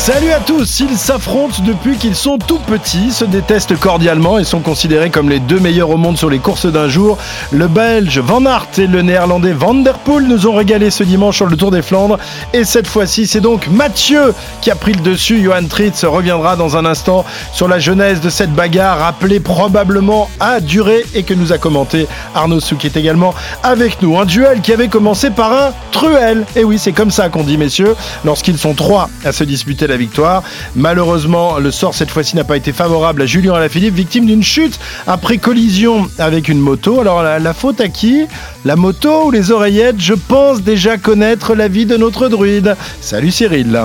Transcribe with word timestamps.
Salut 0.00 0.32
à 0.32 0.40
tous, 0.40 0.80
ils 0.80 0.96
s'affrontent 0.96 1.62
depuis 1.62 1.98
qu'ils 1.98 2.14
sont 2.14 2.38
tout 2.38 2.58
petits, 2.58 3.12
se 3.12 3.26
détestent 3.26 3.78
cordialement 3.78 4.38
et 4.38 4.44
sont 4.44 4.60
considérés 4.60 5.10
comme 5.10 5.28
les 5.28 5.40
deux 5.40 5.60
meilleurs 5.60 5.90
au 5.90 5.98
monde 5.98 6.16
sur 6.16 6.30
les 6.30 6.38
courses 6.38 6.64
d'un 6.64 6.88
jour. 6.88 7.18
Le 7.52 7.68
Belge 7.68 8.18
Van 8.18 8.46
Aert 8.46 8.68
et 8.78 8.86
le 8.86 9.02
Néerlandais 9.02 9.52
Van 9.52 9.74
Der 9.74 9.98
Poel 9.98 10.24
nous 10.24 10.46
ont 10.46 10.54
régalé 10.54 10.90
ce 10.90 11.02
dimanche 11.02 11.36
sur 11.36 11.44
le 11.44 11.54
Tour 11.54 11.70
des 11.70 11.82
Flandres. 11.82 12.18
Et 12.54 12.64
cette 12.64 12.86
fois-ci, 12.86 13.26
c'est 13.26 13.42
donc 13.42 13.68
Mathieu 13.68 14.32
qui 14.62 14.70
a 14.70 14.74
pris 14.74 14.94
le 14.94 15.02
dessus. 15.02 15.42
Johan 15.42 15.66
Tritz 15.68 16.02
reviendra 16.06 16.56
dans 16.56 16.78
un 16.78 16.86
instant 16.86 17.26
sur 17.52 17.68
la 17.68 17.78
genèse 17.78 18.22
de 18.22 18.30
cette 18.30 18.54
bagarre 18.54 19.02
appelée 19.02 19.38
probablement 19.38 20.30
à 20.40 20.60
durer 20.60 21.04
et 21.14 21.24
que 21.24 21.34
nous 21.34 21.52
a 21.52 21.58
commenté 21.58 22.08
Arnaud 22.34 22.60
Souk 22.60 22.78
qui 22.78 22.86
est 22.86 22.96
également 22.96 23.34
avec 23.62 24.00
nous. 24.00 24.18
Un 24.18 24.24
duel 24.24 24.62
qui 24.62 24.72
avait 24.72 24.88
commencé 24.88 25.28
par 25.28 25.52
un 25.52 25.72
truel. 25.92 26.46
Et 26.56 26.64
oui, 26.64 26.78
c'est 26.78 26.92
comme 26.92 27.10
ça 27.10 27.28
qu'on 27.28 27.42
dit, 27.42 27.58
messieurs, 27.58 27.94
lorsqu'ils 28.24 28.56
sont 28.56 28.72
trois 28.72 29.10
à 29.26 29.32
se 29.32 29.44
disputer 29.44 29.89
la 29.90 29.96
victoire. 29.96 30.42
Malheureusement, 30.74 31.58
le 31.58 31.70
sort 31.70 31.94
cette 31.94 32.10
fois-ci 32.10 32.36
n'a 32.36 32.44
pas 32.44 32.56
été 32.56 32.72
favorable 32.72 33.22
à 33.22 33.26
Julien 33.26 33.54
Alaphilippe, 33.54 33.94
victime 33.94 34.26
d'une 34.26 34.42
chute 34.42 34.80
après 35.06 35.38
collision 35.38 36.08
avec 36.18 36.48
une 36.48 36.60
moto. 36.60 37.00
Alors 37.00 37.22
la, 37.22 37.38
la 37.38 37.54
faute 37.54 37.80
à 37.80 37.88
qui? 37.88 38.26
La 38.64 38.76
moto 38.76 39.26
ou 39.26 39.30
les 39.30 39.50
oreillettes? 39.50 40.00
Je 40.00 40.14
pense 40.14 40.62
déjà 40.62 40.96
connaître 40.96 41.54
l'avis 41.54 41.86
de 41.86 41.96
notre 41.96 42.28
druide. 42.28 42.76
Salut 43.00 43.30
Cyril. 43.30 43.78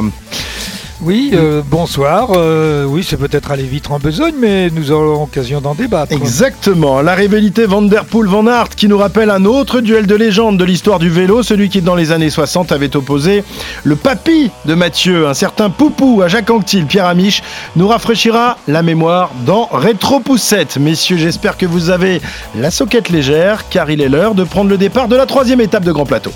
Oui, 1.02 1.32
euh, 1.34 1.62
bonsoir. 1.66 2.30
Euh, 2.36 2.86
oui, 2.86 3.06
c'est 3.08 3.18
peut-être 3.18 3.52
aller 3.52 3.64
vite 3.64 3.92
en 3.92 4.00
besogne, 4.00 4.36
mais 4.40 4.70
nous 4.70 4.92
aurons 4.92 5.20
l'occasion 5.20 5.60
d'en 5.60 5.76
débattre. 5.76 6.14
Exactement. 6.14 7.02
La 7.02 7.16
rivalité 7.16 7.66
Van 7.66 7.82
Der 7.82 8.06
Poel-Van 8.06 8.48
Aert 8.48 8.70
qui 8.70 8.88
nous 8.88 8.98
rappelle 8.98 9.30
un 9.30 9.44
autre 9.44 9.82
duel 9.82 10.08
de 10.08 10.16
légende 10.16 10.58
de 10.58 10.64
l'histoire 10.64 11.00
du 11.00 11.10
vélo, 11.10 11.44
celui 11.44 11.70
qui 11.70 11.82
dans 11.82 11.96
les 11.96 12.12
années 12.12 12.30
60 12.30 12.72
avait 12.72 12.96
opposé 12.96 13.44
le 13.84 13.96
papy 13.98 14.52
de 14.66 14.74
Mathieu, 14.74 15.28
un 15.28 15.34
certain 15.34 15.70
Poupou 15.70 16.22
à 16.22 16.30
Jacques 16.30 16.50
Anquetil, 16.50 16.86
Pierre 16.86 17.08
Amiche, 17.08 17.44
nous 17.76 17.88
rafraîchira 17.88 18.58
la 18.68 18.82
mémoire 18.82 19.32
dans 19.46 19.68
Rétro 19.72 20.22
Poussette. 20.22 20.78
Messieurs, 20.78 21.18
j'espère 21.18 21.58
que 21.58 21.66
vous 21.66 21.90
avez 21.90 22.22
la 22.56 22.72
soquette 22.72 23.10
légère, 23.10 23.68
car 23.70 23.92
il 23.92 24.02
est 24.02 24.10
l'heure 24.10 24.34
de 24.34 24.46
prendre 24.46 24.70
le 24.70 24.78
départ 24.78 25.10
de 25.10 25.18
la 25.18 25.26
troisième 25.26 25.60
étape 25.60 25.84
de 25.84 25.92
Grand 25.92 26.06
Plateau. 26.06 26.32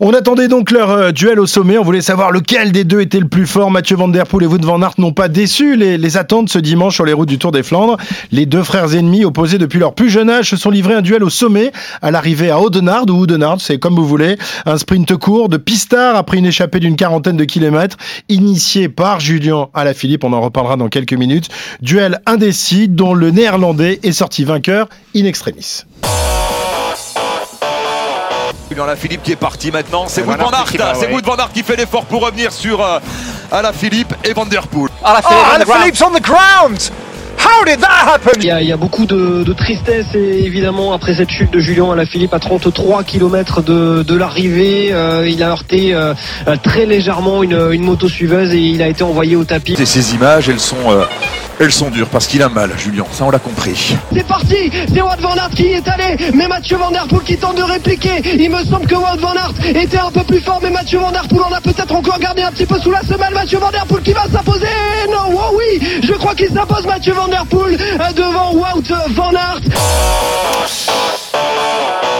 On 0.00 0.12
attendait 0.12 0.46
donc 0.46 0.70
leur 0.70 0.90
euh, 0.90 1.10
duel 1.10 1.40
au 1.40 1.46
sommet. 1.46 1.76
On 1.76 1.82
voulait 1.82 2.02
savoir 2.02 2.30
lequel 2.30 2.70
des 2.70 2.84
deux 2.84 3.00
était 3.00 3.18
le 3.18 3.26
plus 3.26 3.46
fort. 3.46 3.70
Mathieu 3.70 3.96
Van 3.96 4.06
Der 4.06 4.26
Poel 4.26 4.44
et 4.44 4.46
Wout 4.46 4.64
Van 4.64 4.80
Aert 4.80 4.94
n'ont 4.98 5.12
pas 5.12 5.28
déçu 5.28 5.76
les, 5.76 6.16
attentes 6.16 6.48
ce 6.50 6.58
dimanche 6.58 6.94
sur 6.94 7.04
les 7.04 7.12
routes 7.12 7.28
du 7.28 7.38
Tour 7.38 7.50
des 7.50 7.64
Flandres. 7.64 7.96
Les 8.30 8.46
deux 8.46 8.62
frères 8.62 8.94
ennemis, 8.94 9.24
opposés 9.24 9.58
depuis 9.58 9.80
leur 9.80 9.94
plus 9.94 10.08
jeune 10.08 10.30
âge, 10.30 10.50
se 10.50 10.56
sont 10.56 10.70
livrés 10.70 10.94
un 10.94 11.02
duel 11.02 11.24
au 11.24 11.30
sommet 11.30 11.72
à 12.00 12.10
l'arrivée 12.10 12.50
à 12.50 12.60
Audenard 12.60 13.04
ou 13.08 13.12
Oudenard, 13.12 13.60
c'est 13.60 13.78
comme 13.78 13.96
vous 13.96 14.06
voulez. 14.06 14.36
Un 14.66 14.78
sprint 14.78 15.16
court 15.16 15.48
de 15.48 15.56
pistard 15.56 16.16
après 16.16 16.38
une 16.38 16.46
échappée 16.46 16.78
d'une 16.78 16.96
quarantaine 16.96 17.36
de 17.36 17.44
kilomètres, 17.44 17.96
initié 18.28 18.88
par 18.88 19.18
Julien 19.18 19.68
Alaphilippe. 19.74 20.24
On 20.24 20.32
en 20.32 20.40
reparlera 20.40 20.76
dans 20.76 20.88
quelques 20.88 21.14
minutes. 21.14 21.48
Duel 21.82 22.20
indécis 22.26 22.88
dont 22.88 23.14
le 23.14 23.30
néerlandais 23.30 23.98
est 24.02 24.12
sorti 24.12 24.44
vainqueur 24.44 24.88
in 25.16 25.24
extremis. 25.24 25.84
Julien 28.78 28.92
Alaphilippe 28.92 29.22
qui 29.24 29.32
est 29.32 29.36
parti 29.36 29.72
maintenant, 29.72 30.04
c'est 30.06 30.22
Wout 30.22 30.36
Van 30.36 30.50
Aert 30.50 30.66
c'est 30.68 31.08
Van 31.08 31.36
Aert 31.36 31.52
qui 31.52 31.64
fait 31.64 31.74
l'effort 31.74 32.04
pour 32.04 32.24
revenir 32.24 32.52
sur 32.52 32.80
euh, 32.80 33.00
Alaphilippe 33.50 34.14
et 34.22 34.32
Van 34.32 34.46
Der 34.46 34.68
Poel. 34.68 34.90
Oh, 35.02 35.06
Alaphilippe's 35.06 36.00
on 36.00 36.12
the 36.12 36.22
ground! 36.22 36.78
How 37.38 37.64
did 37.64 37.80
that 37.80 38.14
happen? 38.14 38.32
Il 38.38 38.44
y 38.44 38.50
a, 38.50 38.60
il 38.62 38.68
y 38.68 38.72
a 38.72 38.76
beaucoup 38.76 39.06
de, 39.06 39.42
de 39.44 39.52
tristesse 39.52 40.06
et 40.14 40.44
évidemment 40.44 40.92
après 40.92 41.14
cette 41.14 41.30
chute 41.30 41.50
de 41.52 41.60
Julien 41.60 41.90
Alaphilippe 41.92 42.34
à 42.34 42.38
33 42.38 43.04
km 43.04 43.62
de, 43.62 44.02
de 44.02 44.14
l'arrivée, 44.16 44.90
euh, 44.92 45.28
il 45.28 45.42
a 45.42 45.50
heurté 45.50 45.94
euh, 45.94 46.14
euh, 46.46 46.56
très 46.62 46.86
légèrement 46.86 47.42
une, 47.42 47.58
une 47.72 47.82
moto 47.82 48.08
suiveuse 48.08 48.52
et 48.54 48.58
il 48.58 48.82
a 48.82 48.88
été 48.88 49.02
envoyé 49.02 49.36
au 49.36 49.44
tapis. 49.44 49.74
Et 49.78 49.86
ces 49.86 50.14
images, 50.14 50.48
elles 50.48 50.60
sont, 50.60 50.76
euh, 50.90 51.04
elles 51.60 51.72
sont 51.72 51.90
dures 51.90 52.08
parce 52.08 52.26
qu'il 52.26 52.42
a 52.42 52.48
mal, 52.48 52.70
Julien, 52.76 53.04
ça 53.12 53.24
on 53.24 53.30
l'a 53.30 53.38
compris. 53.38 53.94
C'est 54.12 54.26
parti, 54.26 54.70
c'est 54.92 55.00
Wout 55.02 55.20
Van 55.20 55.34
Aert 55.34 55.50
qui 55.50 55.64
y 55.64 55.72
est 55.72 55.88
allé, 55.88 56.16
mais 56.34 56.48
Mathieu 56.48 56.76
Van 56.76 56.90
Der 56.90 57.06
Poel 57.08 57.22
qui 57.22 57.36
tente 57.36 57.56
de 57.56 57.62
répliquer. 57.62 58.22
Il 58.38 58.50
me 58.50 58.62
semble 58.64 58.86
que 58.86 58.94
Wout 58.94 59.20
Van 59.20 59.34
Aert 59.34 59.52
était 59.76 59.98
un 59.98 60.10
peu 60.10 60.22
plus 60.24 60.40
fort, 60.40 60.60
mais 60.62 60.70
Mathieu 60.70 60.98
Van 60.98 61.12
Der 61.12 61.26
Poel 61.28 61.42
en 61.42 61.52
a 61.54 61.60
peut-être 61.60 61.94
encore 61.94 62.18
gardé 62.18 62.42
un 62.42 62.50
petit 62.50 62.66
peu 62.66 62.78
sous 62.80 62.90
la 62.90 63.02
semelle. 63.02 63.34
Mathieu 63.34 63.58
Van 63.58 63.70
Der 63.70 63.86
Poel 63.86 64.02
qui 64.02 64.12
va 64.12 64.24
s'imposer. 64.32 64.66
Non, 65.10 65.32
oh 65.34 65.56
oui, 65.56 66.00
je 66.02 66.12
crois 66.14 66.34
qu'il 66.34 66.48
s'impose 66.48 66.86
Mathieu 66.86 67.12
Van 67.12 67.27
Der 67.30 67.44
Poel 67.46 67.78
euh, 67.80 68.12
devant 68.14 68.52
Wout 68.54 68.82
Van 69.14 69.32
Aert. 69.34 69.60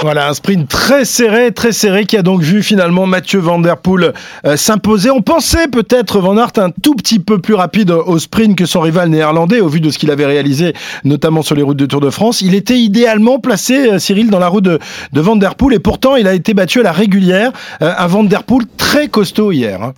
Voilà, 0.02 0.28
un 0.28 0.34
sprint 0.34 0.68
très 0.68 1.04
serré, 1.04 1.50
très 1.52 1.72
serré 1.72 2.04
qui 2.06 2.16
a 2.16 2.22
donc 2.22 2.40
vu 2.40 2.62
finalement 2.62 3.06
Mathieu 3.06 3.40
Van 3.40 3.58
Der 3.58 3.76
Poel 3.78 4.12
euh, 4.46 4.56
s'imposer. 4.56 5.10
On 5.10 5.22
pensait 5.22 5.66
peut-être 5.66 6.20
Van 6.20 6.36
Aert 6.36 6.52
un 6.58 6.70
tout 6.70 6.94
petit 6.94 7.18
peu 7.18 7.40
plus 7.40 7.54
rapide 7.54 7.90
au 7.90 8.18
sprint 8.18 8.56
que 8.56 8.64
son 8.66 8.80
rival 8.80 9.08
néerlandais 9.08 9.60
au 9.60 9.68
vu 9.68 9.80
de 9.80 9.90
ce 9.90 9.98
qu'il 9.98 10.10
avait 10.12 10.26
réalisé 10.26 10.72
notamment 11.04 11.42
sur 11.42 11.56
les 11.56 11.62
routes 11.62 11.76
de 11.78 11.86
Tour 11.86 12.00
de 12.00 12.10
France. 12.10 12.42
Il 12.42 12.54
était 12.54 12.78
idéalement 12.78 13.40
placé, 13.40 13.90
euh, 13.90 13.98
Cyril, 13.98 14.30
dans 14.30 14.38
la 14.38 14.48
roue 14.48 14.60
de, 14.60 14.78
de 15.12 15.20
Van 15.20 15.34
Der 15.36 15.56
Poel 15.56 15.74
et 15.74 15.80
pourtant 15.80 16.14
il 16.16 16.28
a 16.28 16.34
été 16.34 16.54
battu 16.54 16.80
à 16.80 16.84
la 16.84 16.92
régulière. 16.92 17.50
Euh, 17.82 17.92
un 17.96 18.06
Van 18.06 18.22
Der 18.22 18.44
Poel 18.44 18.66
très 18.76 19.08
costaud 19.08 19.50
hier. 19.52 19.82
hein. 19.82 19.94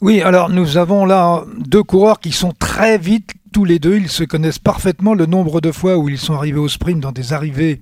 Oui, 0.00 0.22
alors 0.22 0.48
nous 0.48 0.78
avons 0.78 1.04
là 1.06 1.42
deux 1.58 1.82
coureurs 1.82 2.20
qui 2.20 2.32
sont 2.32 2.52
très 2.58 2.98
vite 2.98 3.30
tous 3.52 3.64
les 3.64 3.78
deux, 3.78 3.96
ils 3.96 4.08
se 4.08 4.24
connaissent 4.24 4.58
parfaitement 4.58 5.14
le 5.14 5.26
nombre 5.26 5.60
de 5.60 5.70
fois 5.70 5.96
où 5.98 6.08
ils 6.08 6.18
sont 6.18 6.34
arrivés 6.34 6.58
au 6.58 6.68
sprint 6.68 7.00
dans 7.00 7.12
des 7.12 7.32
arrivées 7.32 7.80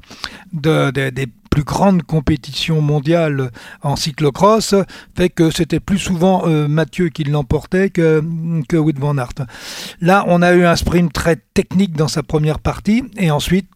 de, 0.53 0.91
de- 0.91 1.11
des 1.11 1.27
plus 1.51 1.65
grandes 1.65 2.03
compétitions 2.05 2.81
mondiales 2.81 3.51
en 3.83 3.97
cyclocross, 3.97 4.75
fait 5.17 5.31
que 5.31 5.51
c'était 5.51 5.81
plus 5.81 5.99
souvent 5.99 6.43
euh, 6.47 6.69
Mathieu 6.69 7.09
qui 7.09 7.25
l'emportait 7.25 7.91
que, 7.91 8.23
que 8.69 8.77
Wout 8.77 8.93
van 8.99 9.19
Aert. 9.19 9.35
Là, 10.01 10.25
on 10.29 10.43
a 10.43 10.53
eu 10.53 10.65
un 10.65 10.77
sprint 10.77 11.13
très 11.13 11.37
technique 11.55 11.97
dans 11.97 12.07
sa 12.09 12.23
première 12.23 12.61
partie, 12.61 13.03
et 13.17 13.31
ensuite, 13.33 13.69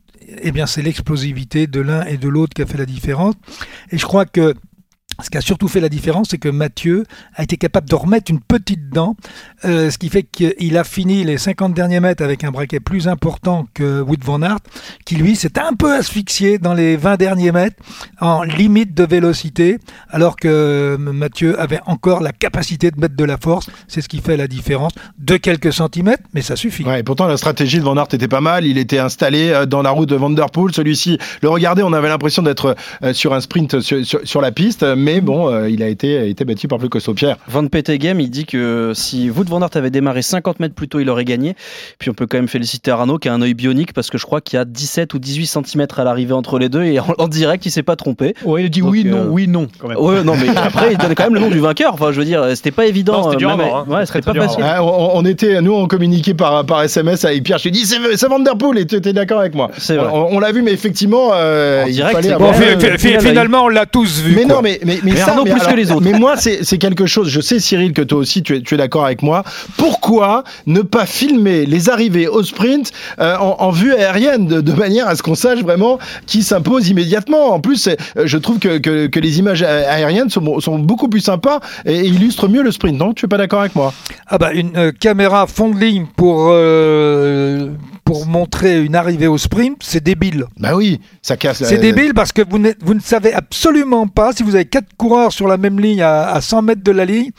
eh 0.42 0.52
bien, 0.52 0.66
c'est 0.66 0.82
l'explosivité 0.82 1.66
de 1.66 1.80
l'un 1.80 2.04
et 2.06 2.16
de 2.16 2.28
l'autre 2.28 2.54
qui 2.54 2.62
a 2.62 2.66
fait 2.66 2.78
la 2.78 2.86
différence. 2.86 3.34
Et 3.90 3.98
je 3.98 4.04
crois 4.06 4.24
que 4.24 4.54
ce 5.22 5.30
qui 5.30 5.38
a 5.38 5.40
surtout 5.40 5.68
fait 5.68 5.80
la 5.80 5.88
différence, 5.88 6.28
c'est 6.30 6.38
que 6.38 6.48
Mathieu 6.48 7.04
a 7.34 7.42
été 7.42 7.56
capable 7.56 7.88
de 7.88 7.94
remettre 7.94 8.30
une 8.30 8.40
petite 8.40 8.90
dent, 8.90 9.16
euh, 9.64 9.90
ce 9.90 9.98
qui 9.98 10.08
fait 10.08 10.22
qu'il 10.22 10.76
a 10.76 10.84
fini 10.84 11.24
les 11.24 11.38
50 11.38 11.74
derniers 11.74 12.00
mètres 12.00 12.22
avec 12.22 12.44
un 12.44 12.50
braquet 12.50 12.80
plus 12.80 13.08
important 13.08 13.66
que 13.74 14.00
Wout 14.00 14.22
van 14.22 14.42
Aert, 14.42 14.58
qui 15.04 15.16
lui 15.16 15.36
s'est 15.36 15.58
un 15.58 15.74
peu 15.74 15.94
asphyxié 15.94 16.58
dans 16.58 16.74
les 16.74 16.96
20 16.96 17.16
derniers 17.16 17.52
mètres 17.52 17.76
en 18.20 18.42
limite 18.42 18.94
de 18.94 19.04
vélocité, 19.04 19.78
alors 20.10 20.36
que 20.36 20.96
Mathieu 20.98 21.58
avait 21.60 21.80
encore 21.86 22.20
la 22.20 22.32
capacité 22.32 22.90
de 22.90 23.00
mettre 23.00 23.16
de 23.16 23.24
la 23.24 23.36
force. 23.36 23.68
C'est 23.88 24.00
ce 24.00 24.08
qui 24.08 24.20
fait 24.20 24.36
la 24.36 24.46
différence 24.46 24.92
de 25.18 25.36
quelques 25.36 25.72
centimètres, 25.72 26.22
mais 26.32 26.42
ça 26.42 26.56
suffit. 26.56 26.84
Et 26.98 27.02
pourtant 27.02 27.26
la 27.26 27.36
stratégie 27.36 27.78
de 27.78 27.84
Van 27.84 27.96
Aert 27.96 28.08
était 28.12 28.28
pas 28.28 28.40
mal. 28.40 28.66
Il 28.66 28.78
était 28.78 28.98
installé 28.98 29.50
euh, 29.50 29.66
dans 29.66 29.82
la 29.82 29.90
route 29.90 30.08
de 30.08 30.16
Van 30.16 30.30
Der 30.30 30.50
Poel. 30.50 30.74
Celui-ci, 30.74 31.18
le 31.42 31.48
regardait, 31.48 31.82
on 31.82 31.92
avait 31.92 32.08
l'impression 32.08 32.42
d'être 32.42 32.76
euh, 33.02 33.12
sur 33.12 33.34
un 33.34 33.40
sprint 33.40 33.80
sur, 33.80 34.40
la 34.40 34.52
piste, 34.52 34.84
bon, 35.20 35.50
euh, 35.52 35.68
il 35.68 35.82
a 35.82 35.88
été, 35.88 36.18
a 36.18 36.24
été 36.24 36.44
battu 36.44 36.68
par 36.68 36.78
plus 36.78 36.88
costaud. 36.88 37.14
Pierre. 37.14 37.36
Van 37.48 37.66
Petegem, 37.66 38.20
il 38.20 38.30
dit 38.30 38.44
que 38.46 38.92
si 38.94 39.30
Wout 39.30 39.44
van 39.48 39.60
Aert 39.62 39.70
avait 39.74 39.90
démarré 39.90 40.22
50 40.22 40.60
mètres 40.60 40.74
plus 40.74 40.88
tôt, 40.88 41.00
il 41.00 41.08
aurait 41.10 41.24
gagné. 41.24 41.54
Puis 41.98 42.10
on 42.10 42.14
peut 42.14 42.26
quand 42.26 42.38
même 42.38 42.48
féliciter 42.48 42.90
Arnaud 42.90 43.18
qui 43.18 43.28
a 43.28 43.34
un 43.34 43.42
œil 43.42 43.54
bionique 43.54 43.92
parce 43.92 44.10
que 44.10 44.18
je 44.18 44.24
crois 44.26 44.40
qu'il 44.40 44.56
y 44.56 44.60
a 44.60 44.64
17 44.64 45.14
ou 45.14 45.18
18 45.18 45.46
cm 45.46 45.86
à 45.96 46.04
l'arrivée 46.04 46.32
entre 46.34 46.58
les 46.58 46.68
deux 46.68 46.82
et 46.84 46.98
en, 47.00 47.06
en 47.18 47.28
direct, 47.28 47.64
il 47.66 47.70
s'est 47.70 47.82
pas 47.82 47.96
trompé. 47.96 48.34
Ouais, 48.44 48.64
il 48.64 48.70
dit 48.70 48.80
Donc, 48.80 48.90
oui, 48.90 49.02
euh, 49.06 49.10
non, 49.10 49.26
oui, 49.30 49.48
non, 49.48 49.68
quand 49.78 49.88
même. 49.88 49.98
Ouais, 49.98 50.22
non, 50.24 50.34
mais 50.36 50.48
après, 50.56 50.92
il 50.92 50.98
donne 50.98 51.14
quand 51.14 51.24
même 51.24 51.34
le 51.34 51.40
nom 51.40 51.50
du 51.50 51.60
vainqueur. 51.60 51.94
Enfin, 51.94 52.12
je 52.12 52.18
veux 52.18 52.24
dire, 52.24 52.44
c'était 52.54 52.70
pas 52.70 52.86
évident. 52.86 53.30
C'était 53.30 53.44
euh, 53.44 53.48
hein. 53.50 53.84
Ouais, 53.88 54.20
pas 54.22 54.32
dur 54.32 54.42
facile. 54.44 54.64
Ah, 54.66 54.82
on, 54.82 55.10
on 55.18 55.24
était, 55.24 55.60
nous, 55.60 55.72
on 55.72 55.86
communiquait 55.86 56.34
par, 56.34 56.64
par 56.66 56.82
SMS 56.82 57.24
avec 57.24 57.42
Pierre. 57.42 57.58
Je 57.58 57.64
lui 57.64 57.68
ai 57.70 57.72
dit, 57.72 57.84
c'est 57.86 58.26
Van 58.28 58.38
Der 58.40 58.56
Poel, 58.56 58.78
et 58.78 58.86
tu 58.86 58.96
étais 58.96 59.12
d'accord 59.12 59.40
avec 59.40 59.54
moi. 59.54 59.70
C'est 59.78 59.96
vrai. 59.96 60.08
On, 60.12 60.36
on 60.36 60.40
l'a 60.40 60.52
vu, 60.52 60.62
mais 60.62 60.72
effectivement, 60.72 61.30
euh, 61.34 61.84
En 61.84 61.86
il 61.86 61.92
direct, 61.94 62.14
fallait 62.16 62.32
avoir- 62.32 62.54
euh, 62.60 62.96
finalement, 62.98 63.64
on 63.64 63.68
l'a 63.68 63.86
tous 63.86 64.20
vu. 64.20 64.34
Mais 64.36 64.44
quoi. 64.44 64.56
non, 64.56 64.62
mais, 64.62 64.80
mais, 64.84 64.93
mais, 65.02 65.12
Mais 65.12 65.16
ça, 65.16 65.30
Arnaud 65.30 65.44
plus 65.44 65.60
que 65.60 65.74
les 65.74 65.90
autres. 65.90 66.02
Mais 66.02 66.18
moi, 66.18 66.36
c'est 66.36 66.78
quelque 66.78 67.06
chose. 67.06 67.28
Je 67.28 67.40
sais, 67.40 67.58
Cyril, 67.60 67.92
que 67.92 68.02
toi 68.02 68.18
aussi, 68.18 68.42
tu 68.42 68.56
es, 68.56 68.60
tu 68.60 68.74
es 68.74 68.76
d'accord 68.76 69.04
avec 69.04 69.22
moi. 69.22 69.42
Pourquoi 69.76 70.44
ne 70.66 70.82
pas 70.82 71.06
filmer 71.06 71.66
les 71.66 71.88
arrivées 71.88 72.28
au 72.28 72.42
sprint 72.42 72.92
euh, 73.18 73.36
en, 73.36 73.56
en 73.58 73.70
vue 73.70 73.94
aérienne, 73.94 74.46
de, 74.46 74.60
de 74.60 74.72
manière 74.72 75.08
à 75.08 75.16
ce 75.16 75.22
qu'on 75.22 75.34
sache 75.34 75.60
vraiment 75.60 75.98
qui 76.26 76.42
s'impose 76.42 76.88
immédiatement? 76.88 77.52
En 77.52 77.60
plus, 77.60 77.88
euh, 77.88 77.94
je 78.24 78.38
trouve 78.38 78.58
que, 78.58 78.78
que, 78.78 79.06
que 79.06 79.20
les 79.20 79.38
images 79.38 79.62
aériennes 79.62 80.30
sont, 80.30 80.60
sont 80.60 80.78
beaucoup 80.78 81.08
plus 81.08 81.20
sympas 81.20 81.60
et 81.86 82.06
illustrent 82.06 82.48
mieux 82.48 82.62
le 82.62 82.72
sprint. 82.72 82.98
Non, 82.98 83.14
tu 83.14 83.24
es 83.26 83.28
pas 83.28 83.38
d'accord 83.38 83.60
avec 83.60 83.74
moi? 83.74 83.92
Ah 84.26 84.38
bah 84.38 84.52
une 84.52 84.76
euh, 84.76 84.92
caméra 84.92 85.46
fond 85.46 85.68
de 85.68 85.78
ligne 85.78 86.06
pour 86.16 86.48
euh, 86.50 87.70
pour 88.04 88.26
montrer 88.26 88.82
une 88.82 88.94
arrivée 88.94 89.26
au 89.26 89.38
sprint, 89.38 89.78
c'est 89.82 90.02
débile. 90.02 90.44
Bah 90.58 90.74
oui, 90.74 91.00
ça 91.22 91.36
casse. 91.36 91.62
C'est 91.64 91.78
débile 91.78 92.12
parce 92.14 92.32
que 92.32 92.42
vous, 92.42 92.58
vous 92.82 92.94
ne 92.94 93.00
savez 93.00 93.32
absolument 93.32 94.06
pas, 94.06 94.32
si 94.32 94.42
vous 94.42 94.54
avez 94.54 94.66
quatre 94.84 94.96
coureurs 94.96 95.32
sur 95.32 95.48
la 95.48 95.56
même 95.56 95.80
ligne 95.80 96.02
à, 96.02 96.28
à 96.28 96.40
100 96.40 96.62
mètres 96.62 96.82
de 96.82 96.92
la 96.92 97.04
ligne, 97.04 97.30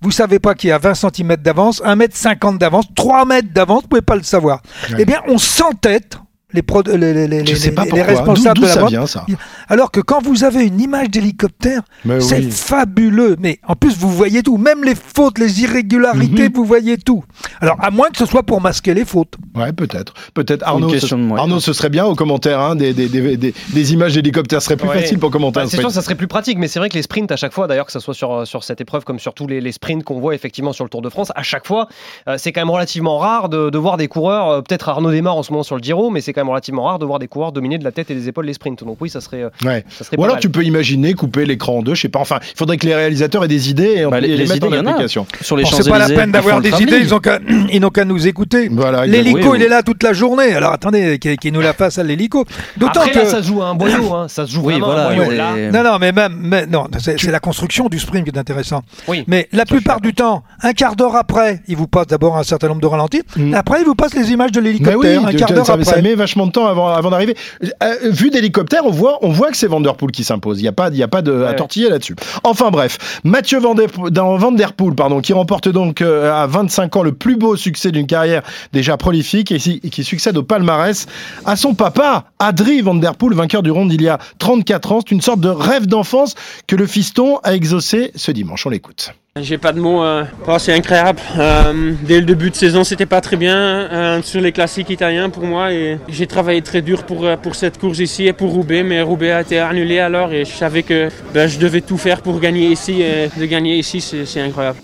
vous 0.00 0.10
savez 0.10 0.38
pas 0.38 0.54
qu'il 0.54 0.70
y 0.70 0.72
a 0.72 0.78
20 0.78 0.94
cm 0.94 1.36
d'avance, 1.36 1.82
1 1.84 1.96
mètre 1.96 2.16
50 2.16 2.58
d'avance, 2.58 2.86
3 2.94 3.24
mètres 3.24 3.48
d'avance, 3.52 3.82
vous 3.82 3.88
pouvez 3.88 4.02
pas 4.02 4.16
le 4.16 4.22
savoir. 4.22 4.62
Ouais. 4.90 4.96
Eh 5.00 5.04
bien, 5.04 5.20
on 5.28 5.38
s'entête 5.38 6.18
les, 6.54 6.62
pro- 6.62 6.82
les, 6.82 6.96
les- 7.12 7.28
les- 7.28 7.44
Je 7.46 7.54
sais 7.54 7.68
les- 7.68 7.74
pas 7.74 7.84
les 7.84 7.90
pourquoi. 7.90 8.06
responsables 8.06 8.60
de 8.60 8.66
la 8.66 8.72
ça 8.72 8.80
vente. 8.80 8.90
vient, 8.90 9.06
ça? 9.06 9.26
Alors 9.68 9.90
que 9.90 10.00
quand 10.00 10.22
vous 10.22 10.44
avez 10.44 10.64
une 10.64 10.80
image 10.80 11.10
d'hélicoptère, 11.10 11.82
c'est 12.20 12.38
oui. 12.38 12.50
fabuleux. 12.50 13.36
Mais 13.40 13.58
en 13.66 13.74
plus, 13.76 13.96
vous 13.98 14.10
voyez 14.10 14.42
tout. 14.42 14.56
Même 14.56 14.84
les 14.84 14.94
fautes, 14.94 15.38
les 15.38 15.62
irrégularités, 15.62 16.44
Mhm. 16.48 16.54
vous 16.54 16.64
voyez 16.64 16.96
tout. 16.96 17.24
Alors, 17.60 17.76
à 17.80 17.90
moins 17.90 18.08
que 18.10 18.18
ce 18.18 18.26
soit 18.26 18.42
pour 18.42 18.60
masquer 18.60 18.94
les 18.94 19.04
fautes. 19.04 19.34
Ouais, 19.54 19.72
peut-être. 19.72 20.14
Peut-être. 20.34 20.62
Arnaud, 20.66 20.88
ce. 20.98 21.14
Arnaud, 21.36 21.60
ce 21.60 21.72
serait 21.72 21.88
bien 21.90 22.04
au 22.06 22.14
commentaire, 22.14 22.60
hein, 22.60 22.76
des, 22.76 22.92
des, 22.94 23.08
des, 23.08 23.36
des- 23.36 23.54
des 23.72 23.92
images 23.92 24.14
d'hélicoptères. 24.14 24.60
Ce 24.62 24.66
serait 24.66 24.76
plus 24.76 24.88
Ouais. 24.88 25.00
facile 25.00 25.18
pour 25.18 25.30
commenter 25.30 25.60
Bah, 25.60 25.66
c'est 25.68 25.78
sûr, 25.78 25.90
ça 25.90 26.02
serait 26.02 26.14
plus 26.14 26.28
pratique, 26.28 26.58
mais 26.58 26.68
c'est 26.68 26.78
vrai 26.78 26.88
que 26.88 26.94
les 26.94 27.02
sprints, 27.02 27.30
à 27.32 27.36
chaque 27.36 27.52
fois, 27.52 27.66
d'ailleurs, 27.66 27.86
que 27.86 27.92
ce 27.92 28.00
soit 28.00 28.14
sur, 28.14 28.46
sur 28.46 28.64
cette 28.64 28.80
épreuve 28.80 29.04
comme 29.04 29.18
sur 29.18 29.34
tous 29.34 29.46
les, 29.46 29.60
les 29.60 29.72
sprints 29.72 30.04
qu'on 30.04 30.20
voit 30.20 30.34
effectivement 30.34 30.72
sur 30.72 30.84
le 30.84 30.90
Tour 30.90 31.02
de 31.02 31.08
France, 31.08 31.32
à 31.34 31.42
chaque 31.42 31.66
fois, 31.66 31.88
euh, 32.28 32.36
c'est 32.38 32.52
quand 32.52 32.60
même 32.60 32.70
relativement 32.70 33.18
rare 33.18 33.48
de, 33.48 33.70
de 33.70 33.78
voir 33.78 33.96
des 33.96 34.08
coureurs, 34.08 34.48
euh, 34.48 34.60
peut-être 34.62 34.88
Arnaud 34.88 35.10
démarre 35.10 35.36
en 35.36 35.42
ce 35.42 35.50
moment 35.52 35.62
sur 35.64 35.76
le 35.76 35.82
Giro, 35.82 36.10
mais 36.10 36.20
c'est 36.20 36.32
quand 36.32 36.42
même 36.42 36.43
relativement 36.48 36.84
rare 36.84 36.98
de 36.98 37.04
voir 37.06 37.18
des 37.18 37.28
coureurs 37.28 37.52
dominer 37.52 37.78
de 37.78 37.84
la 37.84 37.92
tête 37.92 38.10
et 38.10 38.14
des 38.14 38.28
épaules 38.28 38.46
les 38.46 38.52
sprints. 38.54 38.84
Donc 38.84 38.96
oui, 39.00 39.10
ça 39.10 39.20
serait, 39.20 39.42
euh, 39.42 39.50
Ouais. 39.64 39.84
ça 39.90 40.04
serait 40.04 40.16
Ou 40.16 40.20
pas 40.20 40.24
alors 40.24 40.36
mal. 40.36 40.42
tu 40.42 40.50
peux 40.50 40.62
imaginer 40.64 41.14
couper 41.14 41.44
l'écran 41.46 41.78
en 41.78 41.82
deux, 41.82 41.94
je 41.94 42.02
sais 42.02 42.08
pas. 42.08 42.18
Enfin, 42.20 42.38
il 42.42 42.56
faudrait 42.56 42.76
que 42.76 42.86
les 42.86 42.94
réalisateurs 42.94 43.44
aient 43.44 43.48
des 43.48 43.70
idées 43.70 43.94
et, 43.98 44.06
Bah, 44.06 44.18
et 44.18 44.22
les- 44.22 44.28
les, 44.28 44.36
les 44.38 44.46
mettre 44.46 44.66
idées, 44.66 44.78
en 44.78 44.86
application. 44.86 45.26
Sur 45.40 45.56
les 45.56 45.64
Bon, 45.64 45.70
c'est 45.72 45.88
pas 45.90 45.98
la 45.98 46.08
peine 46.08 46.32
d'avoir 46.32 46.60
des 46.60 46.70
idées, 46.82 46.98
ils 47.00 47.20
qu'à 47.20 47.38
n'ont 47.80 47.90
qu'à 47.90 48.04
nous 48.04 48.26
écouter. 48.26 48.68
Voilà, 48.70 49.06
L'hélico, 49.06 49.38
oui, 49.38 49.44
oui. 49.52 49.58
il 49.58 49.62
est 49.64 49.68
là 49.68 49.82
toute 49.82 50.02
la 50.02 50.12
journée. 50.12 50.54
Alors 50.54 50.72
attendez, 50.72 51.18
qu'il 51.18 51.52
nous 51.52 51.60
la 51.60 51.72
fasse 51.72 51.98
à 51.98 52.02
l'hélico. 52.02 52.44
D'autant 52.76 53.04
que. 53.06 53.18
là, 53.18 53.24
ça 53.26 53.42
se 53.42 53.46
joue 53.48 53.62
à 53.62 53.66
un 53.68 53.74
boyau, 53.74 54.12
hein. 54.14 54.26
ça 54.28 54.46
se 54.46 54.52
joue 54.52 54.62
Oui, 54.64 54.78
voilà. 54.80 55.08
un 55.08 55.14
boyau. 55.16 55.30
Là, 55.32 55.54
Non, 55.72 55.82
non, 55.84 55.98
mais 56.00 56.12
même, 56.12 56.36
mais 56.40 56.66
non, 56.66 56.86
c'est 56.98 57.30
la 57.30 57.40
construction 57.40 57.88
du 57.88 57.98
sprint 57.98 58.24
qui 58.24 58.30
est 58.34 58.38
intéressant. 58.38 58.82
Oui. 59.08 59.24
Mais 59.26 59.48
la 59.52 59.64
plupart 59.64 60.00
du 60.00 60.14
temps, 60.14 60.42
un 60.62 60.72
quart 60.72 60.96
d'heure 60.96 61.16
après, 61.16 61.60
il 61.68 61.76
vous 61.76 61.86
passe 61.86 62.06
d'abord 62.06 62.36
un 62.36 62.42
certain 62.42 62.68
nombre 62.68 62.80
de 62.80 62.86
ralentis. 62.86 63.22
Mm. 63.36 63.54
Après, 63.54 63.80
il 63.80 63.84
vous 63.86 63.94
passe 63.94 64.14
les 64.14 64.32
images 64.32 64.52
de 64.52 64.60
l'hélicoptère. 64.60 65.26
un 65.26 65.32
de- 65.32 65.36
quart 65.38 65.52
d'heure 65.52 65.70
après. 65.70 66.02
Vachement 66.34 66.46
de 66.46 66.52
temps 66.52 66.66
avant, 66.66 66.88
avant 66.88 67.10
d'arriver. 67.10 67.36
Euh, 67.82 67.94
vu 68.10 68.30
d'hélicoptère, 68.30 68.84
on 68.84 68.90
voit, 68.90 69.18
on 69.22 69.28
voit 69.30 69.50
que 69.50 69.56
c'est 69.56 69.66
Vanderpool 69.68 70.10
qui 70.10 70.24
s'impose. 70.24 70.58
Il 70.58 70.62
n'y 70.62 70.68
a 70.68 70.72
pas, 70.72 70.88
il 70.88 70.96
y 70.96 71.02
a 71.02 71.08
pas 71.08 71.22
de, 71.22 71.44
à 71.44 71.54
tortiller 71.54 71.88
là-dessus. 71.88 72.16
Enfin 72.42 72.70
bref, 72.70 73.20
Mathieu 73.22 73.60
Vanderpool, 73.60 74.94
pardon, 74.96 75.20
qui 75.20 75.32
remporte 75.32 75.68
donc 75.68 76.00
euh, 76.00 76.32
à 76.32 76.46
25 76.46 76.96
ans 76.96 77.02
le 77.02 77.12
plus 77.12 77.36
beau 77.36 77.54
succès 77.56 77.92
d'une 77.92 78.06
carrière 78.06 78.42
déjà 78.72 78.96
prolifique 78.96 79.52
et, 79.52 79.58
qui- 79.58 79.80
et 79.84 79.90
qui 79.90 80.02
succède 80.04 80.36
au 80.36 80.42
palmarès 80.42 81.06
à 81.44 81.54
son 81.56 81.74
papa, 81.74 82.24
Adri 82.40 82.80
Vanderpool, 82.80 83.34
vainqueur 83.34 83.62
du 83.62 83.70
Ronde 83.70 83.92
il 83.92 84.02
y 84.02 84.08
a 84.08 84.18
34 84.38 84.92
ans. 84.92 85.00
C'est 85.06 85.14
une 85.14 85.20
sorte 85.20 85.40
de 85.40 85.48
rêve 85.48 85.86
d'enfance 85.86 86.34
que 86.66 86.74
le 86.76 86.86
fiston 86.86 87.38
a 87.44 87.54
exaucé 87.54 88.10
ce 88.16 88.32
dimanche. 88.32 88.66
On 88.66 88.70
l'écoute. 88.70 89.12
J'ai 89.40 89.58
pas 89.58 89.72
de 89.72 89.80
mots, 89.80 90.00
euh, 90.04 90.22
oh, 90.46 90.58
c'est 90.60 90.72
incroyable. 90.72 91.18
Euh, 91.36 91.92
dès 92.02 92.20
le 92.20 92.24
début 92.24 92.50
de 92.50 92.54
saison, 92.54 92.84
c'était 92.84 93.04
pas 93.04 93.20
très 93.20 93.36
bien 93.36 93.56
euh, 93.56 94.22
sur 94.22 94.40
les 94.40 94.52
classiques 94.52 94.90
italiens 94.90 95.28
pour 95.28 95.42
moi 95.42 95.72
et 95.72 95.98
j'ai 96.08 96.28
travaillé 96.28 96.62
très 96.62 96.82
dur 96.82 97.02
pour, 97.02 97.24
euh, 97.24 97.36
pour 97.36 97.56
cette 97.56 97.76
course 97.76 97.98
ici 97.98 98.28
et 98.28 98.32
pour 98.32 98.52
Roubaix, 98.52 98.84
mais 98.84 99.02
Roubaix 99.02 99.32
a 99.32 99.40
été 99.40 99.58
annulé 99.58 99.98
alors 99.98 100.32
et 100.32 100.44
je 100.44 100.52
savais 100.52 100.84
que 100.84 101.08
ben, 101.32 101.48
je 101.48 101.58
devais 101.58 101.80
tout 101.80 101.98
faire 101.98 102.22
pour 102.22 102.38
gagner 102.38 102.68
ici 102.68 103.02
et 103.02 103.28
de 103.36 103.46
gagner 103.46 103.76
ici, 103.76 104.00
c'est 104.00 104.40
incroyable. 104.40 104.78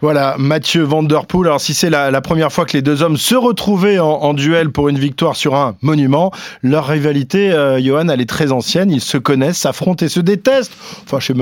Voilà, 0.00 0.36
Mathieu 0.38 0.82
Vanderpool. 0.82 1.46
Alors, 1.46 1.60
si 1.60 1.74
c'est 1.74 1.90
la, 1.90 2.20
première 2.20 2.52
fois 2.52 2.64
que 2.64 2.72
les 2.72 2.82
deux 2.82 3.02
hommes 3.02 3.16
se 3.16 3.34
retrouvaient 3.34 3.98
en, 3.98 4.34
duel 4.34 4.70
pour 4.70 4.88
une 4.88 4.98
victoire 4.98 5.36
sur 5.36 5.54
un 5.54 5.76
monument, 5.82 6.32
leur 6.62 6.86
rivalité, 6.86 7.52
euh, 7.52 7.80
Johan, 7.80 8.08
elle 8.08 8.20
est 8.20 8.28
très 8.28 8.52
ancienne. 8.52 8.90
Ils 8.90 9.00
se 9.00 9.18
connaissent, 9.18 9.58
s'affrontent 9.58 10.04
et 10.04 10.08
se 10.08 10.20
détestent. 10.20 10.72
Enfin, 11.04 11.20
je 11.20 11.32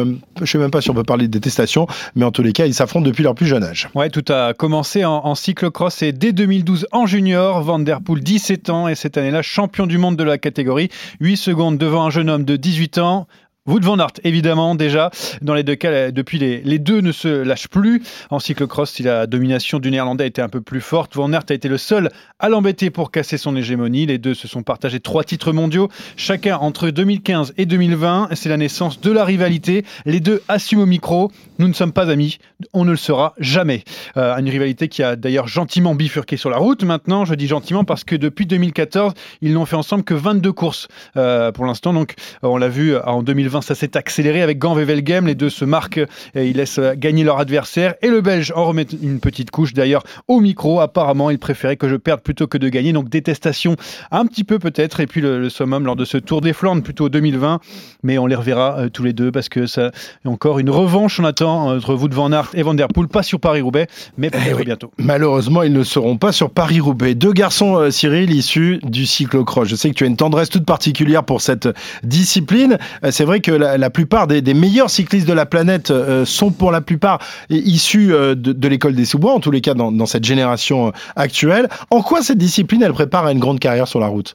je 0.41 0.51
sais 0.51 0.59
même 0.59 0.71
pas 0.71 0.81
si 0.81 0.91
on 0.91 0.95
peut 0.95 1.05
parler 1.05 1.27
de 1.27 1.33
détestation, 1.33 1.87
mais 2.15 2.25
en 2.25 2.33
tous 2.33 2.43
les 2.43 2.53
cas, 2.53 2.67
ils 2.67 2.75
s'affrontent 2.75 3.07
depuis 3.07 3.23
leur 3.23 3.35
plus 3.35 3.47
jeune 3.47 3.65
âge. 3.65 3.89
Ouais, 3.95 4.11
tout 4.11 4.25
a 4.33 4.55
commencé 4.55 5.05
en, 5.05 5.25
en 5.25 5.35
cyclocross 5.35 6.03
et 6.03 6.13
dès 6.13 6.33
2012 6.33 6.87
en 6.93 7.07
junior, 7.07 7.63
Van 7.63 7.79
Der 7.79 8.01
Poel 8.01 8.23
17 8.23 8.71
ans 8.71 8.89
et 8.89 8.95
cette 8.95 9.17
année-là 9.17 9.43
champion 9.43 9.87
du 9.87 9.99
monde 9.99 10.17
de 10.17 10.25
la 10.25 10.39
catégorie, 10.39 10.89
8 11.21 11.37
secondes 11.37 11.79
devant 11.79 12.05
un 12.05 12.11
jeune 12.11 12.31
homme 12.31 12.45
de 12.45 12.57
18 12.57 12.99
ans. 12.99 13.27
Wout 13.69 13.79
van 13.79 13.97
Aert, 14.01 14.15
évidemment, 14.25 14.75
déjà. 14.75 15.13
Dans 15.41 15.55
les 15.55 15.63
deux 15.63 15.77
cas, 15.77 16.11
depuis, 16.11 16.37
les, 16.41 16.79
deux 16.81 17.01
ne 17.01 17.13
se 17.13 17.29
lâchent 17.29 17.69
plus. 17.69 18.03
En 18.29 18.41
cyclocross, 18.41 18.91
si 18.91 19.05
la 19.05 19.29
domination 19.29 19.79
du 19.79 19.89
Néerlandais 19.93 20.27
été 20.27 20.43
un 20.43 20.49
peu 20.49 20.61
plus 20.61 20.81
forte, 20.81 21.15
Van 21.15 21.33
Aert 21.33 21.45
a 21.49 21.55
été 21.55 21.69
le 21.69 21.79
seul 21.79 22.11
à 22.41 22.49
l'embêter 22.49 22.91
pour 22.91 23.13
casser 23.13 23.37
son 23.39 23.55
hégémonie. 23.55 24.05
Les 24.05 24.19
deux 24.19 24.35
se 24.35 24.49
sont 24.49 24.65
partagés 24.65 24.99
trois 24.99 25.23
titres 25.23 25.53
mondiaux, 25.53 25.89
chacun 26.17 26.57
entre 26.57 26.91
2015 26.91 27.55
et 27.57 27.65
2020. 27.65 28.31
C'est 28.33 28.49
la 28.49 28.57
naissance 28.57 29.01
de 29.01 29.13
la 29.13 29.25
rivalité. 29.25 29.85
Les 30.07 30.19
deux 30.19 30.43
assument 30.49 30.83
au 30.83 30.87
micro. 30.87 31.31
Nous 31.61 31.69
ne 31.69 31.73
sommes 31.73 31.93
pas 31.93 32.11
amis. 32.11 32.39
On 32.73 32.85
ne 32.85 32.91
le 32.91 32.97
sera 32.97 33.33
jamais. 33.39 33.85
Euh, 34.17 34.37
une 34.39 34.49
rivalité 34.49 34.89
qui 34.89 35.05
a 35.05 35.15
d'ailleurs 35.15 35.47
gentiment 35.47 35.95
bifurqué 35.95 36.37
sur 36.37 36.51
la 36.51 36.57
route. 36.57 36.83
Maintenant, 36.83 37.25
je 37.25 37.37
dis 37.37 37.47
gentiment 37.47 37.85
parce 37.85 38.03
que 38.03 38.17
depuis 38.17 38.47
2014, 38.47 39.13
ils 39.41 39.53
n'ont 39.53 39.67
fait 39.67 39.77
ensemble 39.77 40.03
que 40.03 40.15
22 40.15 40.53
courses 40.53 40.89
euh, 41.17 41.53
pour 41.53 41.65
l'instant. 41.65 41.93
Donc, 41.93 42.15
on 42.43 42.57
l'a 42.57 42.69
vu 42.69 42.97
en 42.97 43.23
2020, 43.23 43.52
ça 43.61 43.75
s'est 43.75 43.97
accéléré 43.97 44.43
avec 44.43 44.59
Gant 44.59 44.75
Wevelgem. 44.75 45.27
Les 45.27 45.35
deux 45.35 45.51
se 45.51 45.65
marquent 45.65 46.01
et 46.35 46.49
ils 46.49 46.57
laissent 46.57 46.81
gagner 46.97 47.25
leur 47.25 47.39
adversaire. 47.39 47.95
Et 48.03 48.09
le 48.09 48.21
Belge 48.21 48.53
en 48.57 48.65
remet 48.65 48.87
une 49.03 49.21
petite 49.21 49.51
couche. 49.51 49.75
D'ailleurs, 49.75 50.05
au 50.29 50.41
micro, 50.41 50.81
apparemment, 50.81 51.31
il 51.31 51.39
préférait 51.39 51.77
que 51.77 51.89
je 51.89 51.97
perde 51.97 52.21
plutôt 52.21 52.47
que 52.47 52.59
de 52.59 52.69
gagner. 52.69 52.93
Donc, 52.93 53.09
détestation 53.09 53.77
un 54.11 54.27
petit 54.27 54.45
peu 54.45 54.59
peut-être. 54.59 55.01
Et 55.01 55.07
puis, 55.07 55.21
le, 55.21 55.41
le 55.41 55.51
summum 55.51 55.85
lors 55.85 55.97
de 55.97 56.05
ce 56.05 56.17
Tour 56.17 56.41
des 56.41 56.53
Flandres, 56.53 56.83
plutôt 56.83 57.09
2020. 57.09 57.61
Mais 58.03 58.19
on 58.19 58.27
les 58.27 58.35
reverra 58.35 58.79
euh, 58.79 58.89
tous 58.89 59.05
les 59.05 59.13
deux 59.13 59.31
parce 59.33 59.49
que 59.49 59.67
ça 59.67 59.91
est 60.25 60.29
encore 60.29 60.59
une 60.59 60.71
revanche. 60.71 61.21
On 61.21 61.25
attend 61.25 61.71
entre 61.71 61.95
Wout 61.95 62.13
van 62.13 62.33
Aert 62.33 62.51
et 62.55 62.63
Van 62.63 62.75
Der 62.75 62.89
Poel. 62.89 63.09
Pas 63.09 63.23
sur 63.23 63.41
Paris-Roubaix, 63.41 63.89
mais 64.17 64.31
peut-être 64.31 64.65
bientôt. 64.65 64.91
Malheureusement, 64.99 65.63
ils 65.63 65.73
ne 65.73 65.83
seront 65.83 66.17
pas 66.17 66.33
sur 66.33 66.51
Paris-Roubaix. 66.51 67.15
Deux 67.15 67.33
garçons, 67.33 67.77
euh, 67.77 67.91
Cyril, 67.91 68.31
issus 68.33 68.81
du 68.83 69.07
cyclocross. 69.07 69.69
Je 69.69 69.77
sais 69.77 69.91
que 69.91 69.95
tu 69.95 70.05
as 70.05 70.07
une 70.07 70.17
tendresse 70.17 70.49
toute 70.49 70.65
particulière 70.65 71.25
pour 71.25 71.41
cette 71.41 71.69
discipline. 72.03 72.79
Euh, 73.05 73.11
C'est 73.11 73.25
vrai 73.25 73.41
que 73.43 73.53
la, 73.53 73.77
la 73.77 73.91
plupart 73.91 74.27
des, 74.27 74.41
des 74.41 74.55
meilleurs 74.55 74.89
cyclistes 74.89 75.29
de 75.29 75.35
la 75.35 75.45
planète 75.45 75.91
euh, 75.91 76.25
sont 76.25 76.51
pour 76.51 76.73
la 76.73 76.81
plupart 76.81 77.19
issus 77.51 78.15
euh, 78.15 78.35
de, 78.35 78.53
de 78.53 78.69
l'école 78.69 78.95
des 78.95 79.05
sous-bois, 79.05 79.35
en 79.35 79.41
tous 79.41 79.51
les 79.51 79.61
cas 79.61 79.75
dans, 79.75 79.93
dans 79.93 80.07
cette 80.07 80.25
génération 80.25 80.89
euh, 80.89 80.91
actuelle. 81.17 81.69
En 81.91 82.01
quoi 82.01 82.23
cette 82.23 82.39
discipline, 82.39 82.83
elle 82.83 82.95
prépare 82.95 83.27
à 83.27 83.33
une 83.33 83.41
grande 83.41 83.61
carrière 83.61 83.87
sur 83.87 84.01
la 84.01 84.07
route? 84.07 84.33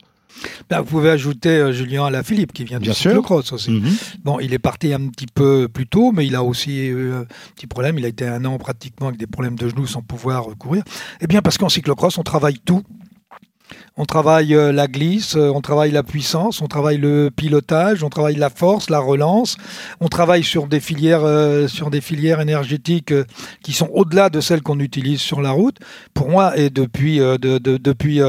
Là, 0.70 0.82
vous 0.82 0.88
pouvez 0.88 1.10
ajouter 1.10 1.50
euh, 1.50 1.72
Julien 1.72 2.06
Alaphilippe 2.06 2.54
qui 2.54 2.64
vient 2.64 2.80
du 2.80 2.94
cyclocross 2.94 3.54
aussi. 3.54 3.72
Mhm. 3.72 3.90
Bon, 4.24 4.40
il 4.40 4.54
est 4.54 4.60
parti 4.60 4.94
un 4.94 5.08
petit 5.08 5.26
peu 5.26 5.68
plus 5.68 5.88
tôt, 5.88 6.12
mais 6.12 6.28
il 6.28 6.36
a 6.36 6.44
aussi 6.44 6.86
eu 6.86 7.12
un 7.12 7.26
petit 7.56 7.66
problème. 7.66 7.98
Il 7.98 8.06
a 8.06 8.08
été 8.08 8.28
un 8.28 8.46
an 8.46 8.60
pratiquement 8.60 9.08
avec 9.08 9.20
des 9.20 9.26
problèmes 9.26 9.56
de 9.56 9.68
genoux 9.68 9.88
sans 9.88 10.04
pouvoir 10.04 10.46
courir. 10.60 10.84
Eh 11.22 11.28
bien, 11.28 11.42
parce 11.42 11.58
qu'en 11.58 11.70
cyclocross, 11.70 12.20
on 12.20 12.24
travaille 12.24 12.60
tout. 12.60 12.84
On 13.98 14.06
travaille 14.06 14.54
euh, 14.54 14.72
la 14.72 14.88
glisse, 14.88 15.36
euh, 15.36 15.50
on 15.54 15.62
travaille 15.62 15.92
la 15.92 16.04
puissance, 16.04 16.62
on 16.62 16.68
travaille 16.68 16.98
le 16.98 17.32
pilotage, 17.36 18.04
on 18.04 18.10
travaille 18.10 18.36
la 18.36 18.50
force, 18.50 18.90
la 18.90 19.00
relance. 19.00 19.58
On 20.02 20.08
travaille 20.08 20.44
sur 20.44 20.68
des 20.68 20.80
filières, 20.80 21.24
euh, 21.24 21.68
sur 21.68 21.90
des 21.90 22.02
filières 22.02 22.40
énergétiques 22.40 23.14
qui 23.64 23.74
sont 23.74 23.90
au-delà 23.94 24.30
de 24.30 24.40
celles 24.42 24.62
qu'on 24.62 24.80
utilise 24.80 25.20
sur 25.20 25.42
la 25.42 25.52
route. 25.52 25.78
Pour 26.14 26.30
moi, 26.30 26.58
et 26.58 26.70
depuis, 26.70 27.18
de- 27.20 27.38
de- 27.38 27.78
depuis, 27.78 28.20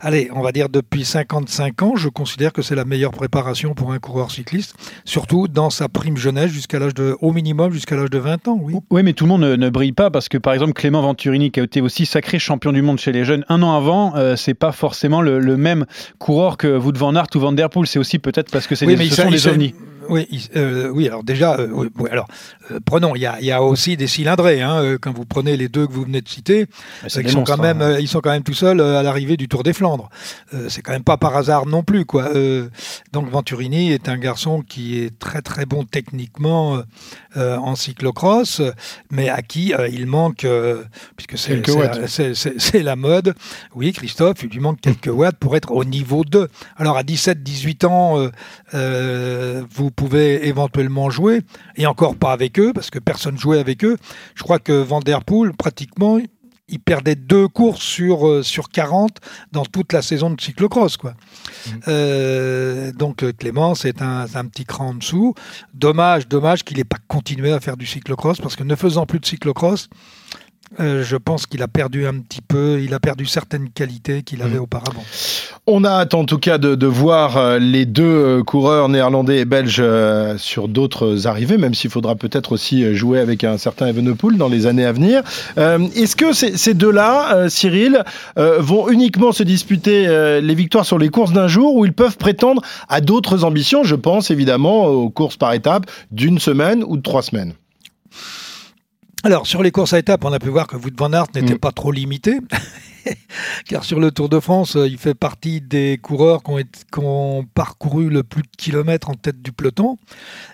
allez, 0.00 0.30
on 0.34 0.40
va 0.42 0.52
dire 0.52 0.68
depuis 0.68 1.04
55 1.04 1.82
ans, 1.82 1.96
je 1.96 2.08
considère 2.08 2.52
que 2.52 2.62
c'est 2.62 2.74
la 2.74 2.84
meilleure 2.84 3.10
préparation 3.12 3.74
pour 3.74 3.92
un 3.92 3.98
coureur 3.98 4.30
cycliste, 4.30 4.74
surtout 5.04 5.48
dans 5.48 5.70
sa 5.70 5.88
prime 5.88 6.16
jeunesse 6.16 6.50
jusqu'à 6.50 6.78
l'âge 6.78 6.94
de, 6.94 7.16
au 7.20 7.32
minimum 7.32 7.72
jusqu'à 7.72 7.96
l'âge 7.96 8.10
de 8.10 8.18
20 8.18 8.48
ans. 8.48 8.58
Oui. 8.60 8.74
Oui, 8.90 9.02
mais 9.02 9.12
tout 9.12 9.24
le 9.24 9.28
monde 9.28 9.42
ne, 9.42 9.56
ne 9.56 9.70
brille 9.70 9.92
pas 9.92 10.10
parce 10.10 10.28
que, 10.28 10.38
par 10.38 10.52
exemple, 10.52 10.72
Clément 10.72 11.02
Venturini, 11.02 11.50
qui 11.50 11.60
a 11.60 11.64
été 11.64 11.80
aussi 11.80 12.06
sacré 12.06 12.38
champion 12.38 12.72
du 12.72 12.82
monde 12.82 12.98
chez 12.98 13.12
les 13.12 13.24
jeunes 13.24 13.44
un 13.48 13.62
an 13.62 13.76
avant, 13.76 14.14
euh, 14.16 14.36
c'est 14.54 14.58
pas 14.58 14.72
forcément 14.72 15.20
le, 15.20 15.40
le 15.40 15.56
même 15.56 15.84
coureur 16.18 16.56
que 16.56 16.78
Wout 16.78 16.96
van 16.96 17.16
Aert 17.16 17.26
ou 17.34 17.40
Van 17.40 17.52
Der 17.52 17.68
Poel. 17.70 17.88
C'est 17.88 17.98
aussi 17.98 18.20
peut-être 18.20 18.52
parce 18.52 18.68
que 18.68 18.76
c'est 18.76 18.86
Oui, 18.86 18.94
des, 18.94 19.04
mais 19.04 19.10
ce 19.10 19.20
sont 19.22 19.30
des 19.30 19.48
ovnis. 19.48 19.74
Oui, 20.08 20.48
euh, 20.56 20.88
oui, 20.88 21.06
alors 21.08 21.24
déjà, 21.24 21.54
euh, 21.56 21.68
oui, 21.72 21.88
alors 22.10 22.26
euh, 22.70 22.78
prenons, 22.84 23.14
il 23.14 23.20
y 23.22 23.26
a, 23.26 23.38
il 23.40 23.46
y 23.46 23.52
a 23.52 23.62
aussi 23.62 23.96
des 23.96 24.06
cylindrés. 24.06 24.60
Hein, 24.62 24.96
quand 25.00 25.12
vous 25.12 25.24
prenez 25.24 25.56
les 25.56 25.68
deux 25.68 25.86
que 25.86 25.92
vous 25.92 26.04
venez 26.04 26.20
de 26.20 26.28
citer, 26.28 26.66
c'est 27.08 27.22
des 27.22 27.28
ils 27.28 27.32
sont 27.32 27.38
monstres, 27.40 27.56
quand 27.56 27.62
même, 27.62 27.82
hein. 27.82 27.96
ils 28.00 28.08
sont 28.08 28.20
quand 28.20 28.30
même 28.30 28.42
tout 28.42 28.54
seuls 28.54 28.80
à 28.80 29.02
l'arrivée 29.02 29.36
du 29.36 29.48
Tour 29.48 29.62
des 29.62 29.72
Flandres. 29.72 30.08
C'est 30.68 30.82
quand 30.82 30.92
même 30.92 31.04
pas 31.04 31.16
par 31.16 31.36
hasard 31.36 31.66
non 31.66 31.82
plus, 31.82 32.04
quoi. 32.04 32.30
Donc 33.12 33.28
Venturini 33.30 33.92
est 33.92 34.08
un 34.08 34.16
garçon 34.18 34.62
qui 34.62 34.98
est 35.00 35.18
très 35.18 35.42
très 35.42 35.66
bon 35.66 35.84
techniquement 35.84 36.82
en 37.36 37.74
cyclocross, 37.76 38.62
mais 39.10 39.28
à 39.28 39.42
qui 39.42 39.72
il 39.90 40.06
manque, 40.06 40.46
puisque 41.16 41.38
c'est 41.38 41.56
la- 42.82 42.84
la 42.84 42.96
mode. 42.96 43.34
Oui, 43.74 43.92
Christophe, 43.92 44.42
il 44.42 44.50
lui 44.50 44.60
manque 44.60 44.80
quelques 44.80 45.06
watts 45.12 45.36
pour 45.38 45.56
être 45.56 45.72
au 45.72 45.84
niveau 45.84 46.24
2. 46.24 46.48
Alors 46.76 46.96
à 46.96 47.02
17-18 47.02 47.86
ans, 47.86 48.28
vous 48.72 49.90
pouvez 49.94 50.46
éventuellement 50.46 51.08
jouer, 51.10 51.40
et 51.76 51.86
encore 51.86 52.16
pas 52.16 52.32
avec 52.32 52.58
eux, 52.58 52.72
parce 52.74 52.90
que 52.90 52.98
personne 52.98 53.38
jouait 53.38 53.58
avec 53.58 53.84
eux. 53.84 53.96
Je 54.34 54.42
crois 54.42 54.58
que 54.58 54.72
Van 54.72 55.00
Der 55.00 55.24
Poel, 55.24 55.52
pratiquement, 55.54 56.18
il 56.68 56.80
perdait 56.80 57.14
deux 57.14 57.46
courses 57.46 57.82
sur, 57.82 58.26
euh, 58.26 58.42
sur 58.42 58.68
40 58.68 59.18
dans 59.52 59.64
toute 59.64 59.92
la 59.92 60.02
saison 60.02 60.30
de 60.30 60.40
cyclocross. 60.40 60.96
Quoi. 60.96 61.12
Mmh. 61.12 61.70
Euh, 61.88 62.92
donc 62.92 63.22
euh, 63.22 63.32
Clément, 63.32 63.74
c'est 63.74 64.00
un, 64.00 64.26
un 64.34 64.44
petit 64.46 64.64
cran 64.64 64.88
en 64.88 64.94
dessous. 64.94 65.34
Dommage, 65.74 66.26
dommage 66.26 66.64
qu'il 66.64 66.78
n'ait 66.78 66.84
pas 66.84 66.98
continué 67.06 67.52
à 67.52 67.60
faire 67.60 67.76
du 67.76 67.86
cyclocross, 67.86 68.40
parce 68.40 68.56
que 68.56 68.64
ne 68.64 68.76
faisant 68.76 69.04
plus 69.06 69.20
de 69.20 69.26
cyclocross, 69.26 69.88
euh, 70.80 71.04
je 71.04 71.16
pense 71.16 71.46
qu'il 71.46 71.62
a 71.62 71.68
perdu 71.68 72.06
un 72.06 72.18
petit 72.18 72.40
peu, 72.40 72.80
il 72.82 72.92
a 72.94 73.00
perdu 73.00 73.26
certaines 73.26 73.70
qualités 73.70 74.22
qu'il 74.22 74.42
avait 74.42 74.58
Mmh. 74.58 74.62
auparavant. 74.62 75.04
On 75.66 75.84
a 75.84 75.90
hâte 75.90 76.14
en 76.14 76.24
tout 76.26 76.38
cas 76.38 76.58
de, 76.58 76.74
de 76.74 76.86
voir 76.86 77.36
euh, 77.36 77.58
les 77.58 77.86
deux 77.86 78.04
euh, 78.04 78.42
coureurs 78.42 78.88
néerlandais 78.88 79.38
et 79.38 79.44
belges 79.44 79.82
sur 80.36 80.68
d'autres 80.68 81.26
arrivées, 81.26 81.56
même 81.58 81.74
s'il 81.74 81.90
faudra 81.90 82.14
peut-être 82.16 82.52
aussi 82.52 82.94
jouer 82.94 83.18
avec 83.18 83.44
un 83.44 83.56
certain 83.58 83.86
Evenepoel 83.86 84.36
dans 84.36 84.48
les 84.48 84.66
années 84.66 84.84
à 84.84 84.92
venir. 84.92 85.22
Euh, 85.58 85.78
Est-ce 85.96 86.16
que 86.16 86.32
ces, 86.32 86.56
ces 86.56 86.74
deux-là, 86.74 87.48
Cyril, 87.48 88.02
euh, 88.38 88.58
vont 88.60 88.88
uniquement 88.88 89.32
se 89.32 89.42
disputer 89.42 90.06
les 90.40 90.54
victoires 90.54 90.84
sur 90.84 90.98
les 90.98 91.08
courses 91.08 91.32
d'un 91.32 91.48
jour 91.48 91.74
ou 91.76 91.84
ils 91.84 91.92
peuvent 91.92 92.16
prétendre 92.18 92.62
à 92.88 93.00
d'autres 93.00 93.44
ambitions 93.44 93.84
Je 93.84 93.94
pense 93.94 94.30
évidemment 94.30 94.86
aux 94.86 95.10
courses 95.10 95.36
par 95.36 95.52
étapes 95.52 95.86
d'une 96.10 96.38
semaine 96.38 96.84
ou 96.86 96.96
de 96.96 97.02
trois 97.02 97.22
semaines? 97.22 97.54
Alors, 99.24 99.46
sur 99.46 99.62
les 99.62 99.70
courses 99.70 99.94
à 99.94 99.98
étapes, 99.98 100.24
on 100.24 100.32
a 100.32 100.38
pu 100.38 100.48
voir 100.50 100.66
que 100.66 100.76
Wout 100.76 100.92
van 100.98 101.12
Aert 101.12 101.28
n'était 101.34 101.54
Mm. 101.54 101.58
pas 101.58 101.72
trop 101.72 101.90
limité. 101.90 102.38
Car 103.66 103.84
sur 103.84 104.00
le 104.00 104.10
Tour 104.10 104.28
de 104.30 104.38
France, 104.40 104.76
euh, 104.76 104.86
il 104.88 104.96
fait 104.98 105.14
partie 105.14 105.60
des 105.62 105.98
coureurs 106.02 106.42
qui 106.42 106.50
ont, 106.50 106.58
été- 106.58 106.80
qui 106.92 106.98
ont 107.00 107.44
parcouru 107.54 108.08
le 108.10 108.22
plus 108.22 108.42
de 108.42 108.48
kilomètres 108.56 109.08
en 109.10 109.14
tête 109.14 109.42
du 109.42 109.50
peloton. 109.52 109.98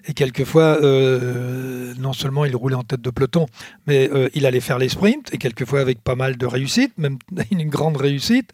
Et 0.07 0.15
quelquefois, 0.15 0.79
euh, 0.83 1.95
non 1.99 2.13
seulement 2.13 2.45
il 2.45 2.55
roulait 2.57 2.75
en 2.77 2.83
tête 2.85 3.01
de 3.03 3.11
peloton, 3.11 3.47
mais 3.87 4.09
euh, 4.13 4.29
il 4.35 4.47
allait 4.47 4.61
faire 4.61 4.79
les 4.79 4.89
sprints, 4.89 5.33
et 5.33 5.39
quelquefois 5.39 5.81
avec 5.81 6.03
pas 6.03 6.15
mal 6.17 6.37
de 6.39 6.47
réussite, 6.47 6.93
même 6.99 7.19
une 7.53 7.69
grande 7.69 7.97
réussite. 7.97 8.51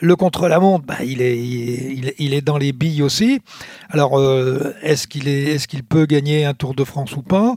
Le 0.00 0.14
contre-la-montre, 0.16 0.84
bah, 0.86 0.98
il, 1.04 1.20
est, 1.22 1.38
il, 1.38 2.08
est, 2.08 2.14
il 2.18 2.32
est 2.34 2.42
dans 2.42 2.58
les 2.58 2.72
billes 2.72 3.02
aussi. 3.02 3.40
Alors, 3.90 4.18
euh, 4.18 4.74
est-ce 4.82 5.06
qu'il 5.06 5.28
est, 5.28 5.54
est 5.54 5.66
qu'il 5.66 5.84
peut 5.84 6.04
gagner 6.06 6.44
un 6.46 6.54
Tour 6.54 6.74
de 6.74 6.84
France 6.84 7.14
ou 7.16 7.22
pas? 7.22 7.56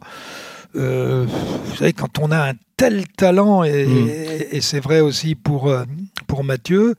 Euh, 0.78 1.26
vous 1.66 1.76
savez, 1.76 1.94
quand 1.94 2.20
on 2.20 2.32
a 2.32 2.50
un 2.50 2.54
tel 2.78 3.08
talent, 3.18 3.64
et, 3.64 3.86
Mm. 3.86 4.08
et- 4.10 4.58
et 4.58 4.62
c'est 4.62 4.80
vrai 4.80 5.00
aussi 5.00 5.36
pour, 5.36 5.68
euh, 5.70 5.84
pour 6.28 6.44
Mathieu, 6.44 6.96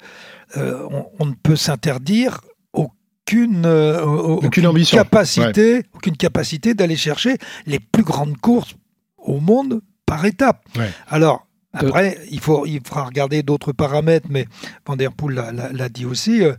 euh, 0.57 0.83
on, 0.91 1.07
on 1.21 1.27
ne 1.27 1.35
peut 1.35 1.57
s'interdire 1.57 2.41
aucune, 2.73 3.65
euh, 3.67 4.05
au- 4.05 4.45
Aucune 4.45 4.67
ambition. 4.67 4.97
capacité, 4.97 5.83
aucune 5.95 6.17
capacité 6.17 6.75
d'aller 6.75 6.97
chercher 6.97 7.37
les 7.67 7.79
plus 7.79 8.03
grandes 8.03 8.37
courses 8.39 8.75
au 9.19 9.41
monde 9.41 9.81
par 10.07 10.25
étape. 10.25 10.65
Ouais. 10.77 10.91
Alors, 11.09 11.47
après, 11.75 12.19
il, 12.31 12.41
faut, 12.41 12.65
il 12.67 12.81
faudra 12.85 13.05
regarder 13.05 13.43
d'autres 13.43 13.73
paramètres, 13.73 14.27
mais 14.31 14.47
Van 14.87 14.97
Der 14.97 15.13
Poel 15.13 15.35
l'a- 15.73 15.89
dit 15.91 16.07
aussi. 16.07 16.43
euh, 16.43 16.55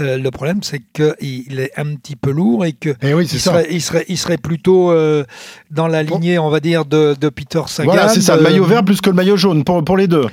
euh, 0.00 0.16
le 0.16 0.30
problème, 0.30 0.60
c'est 0.62 0.80
qu'il 0.92 1.58
est 1.60 1.72
un 1.76 1.96
petit 1.96 2.14
peu 2.16 2.30
lourd 2.30 2.64
et 2.64 2.72
que 2.72 2.94
Eh 3.02 3.14
oui, 3.14 3.26
il 3.30 3.40
serait, 3.40 3.66
il, 3.70 3.82
serait, 3.82 4.04
il 4.08 4.16
serait 4.16 4.38
plutôt 4.38 4.90
euh, 4.92 5.24
dans 5.70 5.88
la 5.88 6.02
lignée, 6.02 6.38
on 6.38 6.50
va 6.50 6.60
dire, 6.60 6.84
de, 6.84 7.16
de 7.20 7.28
Peter 7.28 7.62
Sagan. 7.66 7.90
Voilà, 7.92 8.08
c'est 8.08 8.20
ça, 8.20 8.36
le 8.36 8.42
maillot 8.42 8.64
vert 8.64 8.84
plus 8.84 9.00
que 9.00 9.10
le 9.10 9.16
maillot 9.16 9.36
jaune 9.36 9.64
pour, 9.64 9.82
pour 9.84 9.96
les 9.96 10.06
deux. 10.06 10.26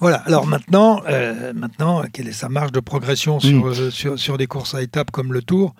Voilà. 0.00 0.16
Alors 0.26 0.46
maintenant, 0.46 1.00
euh, 1.08 1.52
maintenant, 1.54 2.02
quelle 2.12 2.28
est 2.28 2.32
sa 2.32 2.48
marge 2.48 2.72
de 2.72 2.80
progression 2.80 3.40
sur, 3.40 3.50
Mm. 3.66 3.68
euh, 3.68 3.90
sur, 3.90 4.18
sur 4.18 4.36
des 4.38 4.46
courses 4.46 4.74
à 4.74 4.82
étapes 4.82 5.10
comme 5.10 5.32
le 5.32 5.42
Tour? 5.42 5.74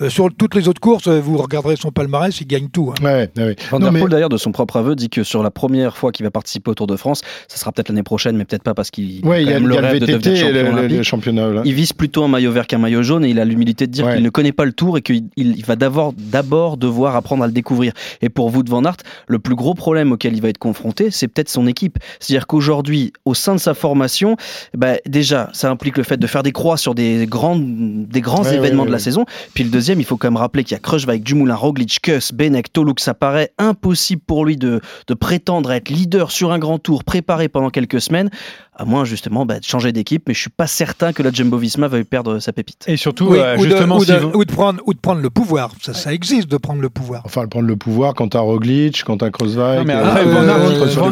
Euh, 0.00 0.08
Sur 0.10 0.28
toutes 0.36 0.54
les 0.54 0.68
autres 0.68 0.80
courses, 0.80 1.08
vous 1.08 1.36
regarderez 1.36 1.76
son 1.76 1.90
palmarès, 1.90 2.40
il 2.40 2.46
gagne 2.46 2.68
tout. 2.68 2.92
hein. 2.92 3.04
Ouais, 3.04 3.30
ouais, 3.36 3.44
ouais. 3.44 3.56
Van 3.70 3.78
der 3.80 3.92
mais- 3.92 4.00
Poel, 4.00 4.10
d'ailleurs, 4.10 4.28
de 4.28 4.36
son 4.36 4.52
propre 4.52 4.76
aveu, 4.76 4.94
dit 4.96 5.08
que 5.10 5.22
sur 5.22 5.42
la 5.42 5.50
première 5.50 5.96
fois 5.96 6.12
qu'il 6.12 6.24
va 6.24 6.30
participer 6.30 6.70
au 6.70 6.74
Tour 6.74 6.86
de 6.86 6.96
France, 6.96 7.22
ça 7.48 7.56
sera 7.58 7.72
peut-être 7.72 7.88
l'année 7.90 8.02
prochaine, 8.02 8.36
mais 8.36 8.44
peut-être 8.44 8.62
pas 8.62 8.74
parce 8.74 8.90
qu'il 8.90 9.24
Ouais, 9.26 9.46
a 9.52 9.58
le 9.58 9.74
rêve 9.74 10.00
de 10.00 10.06
VTT 10.06 10.12
devenir 10.30 10.32
et 10.32 10.36
champion 10.38 10.52
le, 10.52 10.62
le- 10.62 10.68
olympique. 10.78 10.96
le 10.96 11.02
championnat. 11.02 11.48
là. 11.48 11.62
Il 11.64 11.74
vise 11.74 11.92
plutôt 11.92 12.24
un 12.24 12.28
maillot 12.28 12.52
vert 12.52 12.66
qu'un 12.66 12.78
maillot 12.78 13.02
jaune 13.02 13.24
et 13.24 13.28
il 13.30 13.38
a 13.40 13.44
l'humilité 13.44 13.86
de 13.86 13.92
dire 13.92 14.06
Ouais. 14.06 14.14
qu'il 14.14 14.22
ne 14.24 14.30
connaît 14.30 14.52
pas 14.52 14.64
le 14.64 14.72
tour 14.72 14.96
et 14.98 15.02
qu'il 15.02 15.24
il- 15.36 15.56
il 15.58 15.64
va 15.64 15.76
d'abord 15.76 16.12
d'abord 16.16 16.76
devoir 16.78 17.16
apprendre 17.16 17.42
à 17.44 17.46
le 17.46 17.52
découvrir. 17.52 17.92
Et 18.22 18.28
pour 18.28 18.54
Wout 18.54 18.64
van 18.68 18.84
Aert, 18.84 18.96
le 19.26 19.38
plus 19.38 19.54
gros 19.54 19.74
problème 19.74 20.12
auquel 20.12 20.34
il 20.34 20.40
va 20.42 20.48
être 20.48 20.58
confronté, 20.58 21.10
c'est 21.10 21.28
peut-être 21.28 21.48
son 21.48 21.66
équipe. 21.66 21.98
C'est-à-dire 22.20 22.46
qu'aujourd'hui, 22.46 23.12
au 23.24 23.34
sein 23.34 23.54
de 23.54 23.57
sa 23.58 23.74
formation, 23.74 24.36
bah, 24.76 24.94
déjà, 25.06 25.50
ça 25.52 25.70
implique 25.70 25.96
le 25.96 26.02
fait 26.04 26.16
de 26.16 26.26
faire 26.26 26.42
des 26.42 26.52
croix 26.52 26.76
sur 26.76 26.94
des, 26.94 27.26
grandes, 27.26 28.06
des 28.08 28.20
grands 28.20 28.42
Ouais, 28.42 28.54
événements 28.56 28.82
ouais, 28.82 28.86
de 28.88 28.92
la 28.92 28.98
ouais. 28.98 29.02
saison. 29.02 29.24
Puis 29.54 29.64
le 29.64 29.70
deuxième, 29.70 30.00
il 30.00 30.04
faut 30.04 30.16
quand 30.16 30.28
même 30.28 30.36
rappeler 30.36 30.64
qu'il 30.64 30.72
y 30.72 30.76
a 30.76 30.80
Kruijswijk, 30.80 31.22
Dumoulin, 31.22 31.54
Roglic, 31.54 32.00
Kuss, 32.02 32.32
Benek, 32.32 32.72
Toluk. 32.72 33.00
Ça 33.00 33.14
paraît 33.14 33.50
impossible 33.58 34.22
pour 34.26 34.44
lui 34.44 34.56
de, 34.56 34.80
de 35.06 35.14
prétendre 35.14 35.72
être 35.72 35.88
leader 35.90 36.30
sur 36.30 36.52
un 36.52 36.58
grand 36.58 36.78
tour 36.78 37.04
préparé 37.04 37.48
pendant 37.48 37.70
quelques 37.70 38.00
semaines, 38.00 38.30
à 38.76 38.84
moins 38.84 39.04
justement 39.04 39.44
bah, 39.46 39.58
de 39.58 39.64
changer 39.64 39.92
d'équipe. 39.92 40.22
Mais 40.28 40.34
je 40.34 40.40
suis 40.40 40.50
pas 40.50 40.66
certain 40.66 41.12
que 41.12 41.22
la 41.22 41.30
Jumbo-Visma 41.32 41.88
veuille 41.88 42.04
perdre 42.04 42.38
sa 42.38 42.52
pépite. 42.52 42.84
Et 42.86 42.96
surtout, 42.96 43.26
Oui, 43.30 43.38
euh, 43.38 43.56
ou, 43.56 43.64
de, 43.64 43.70
justement, 43.70 43.96
ou 43.98 44.04
de- 44.04 44.14
vous- 44.14 44.30
ou 44.34 44.44
de 44.44 44.52
prendre, 44.52 44.80
ou 44.86 44.94
de 44.94 44.98
prendre 44.98 45.20
le 45.20 45.30
pouvoir. 45.30 45.72
Ça, 45.82 45.94
ça 45.94 46.12
existe 46.12 46.48
de 46.48 46.56
prendre 46.56 46.80
le 46.80 46.88
pouvoir. 46.90 47.22
Enfin, 47.24 47.46
prendre 47.46 47.66
le 47.66 47.76
pouvoir 47.76 48.14
quand 48.14 48.28
t'as 48.28 48.40
Roglic, 48.40 49.02
quand 49.04 49.18
t'as 49.18 49.30
Kreuzweig. 49.30 49.78
Non, 49.78 49.84
mais 49.84 49.94
euh, 49.94 50.04
après, 50.06 50.20
euh, 50.26 50.32
Van 50.32 50.42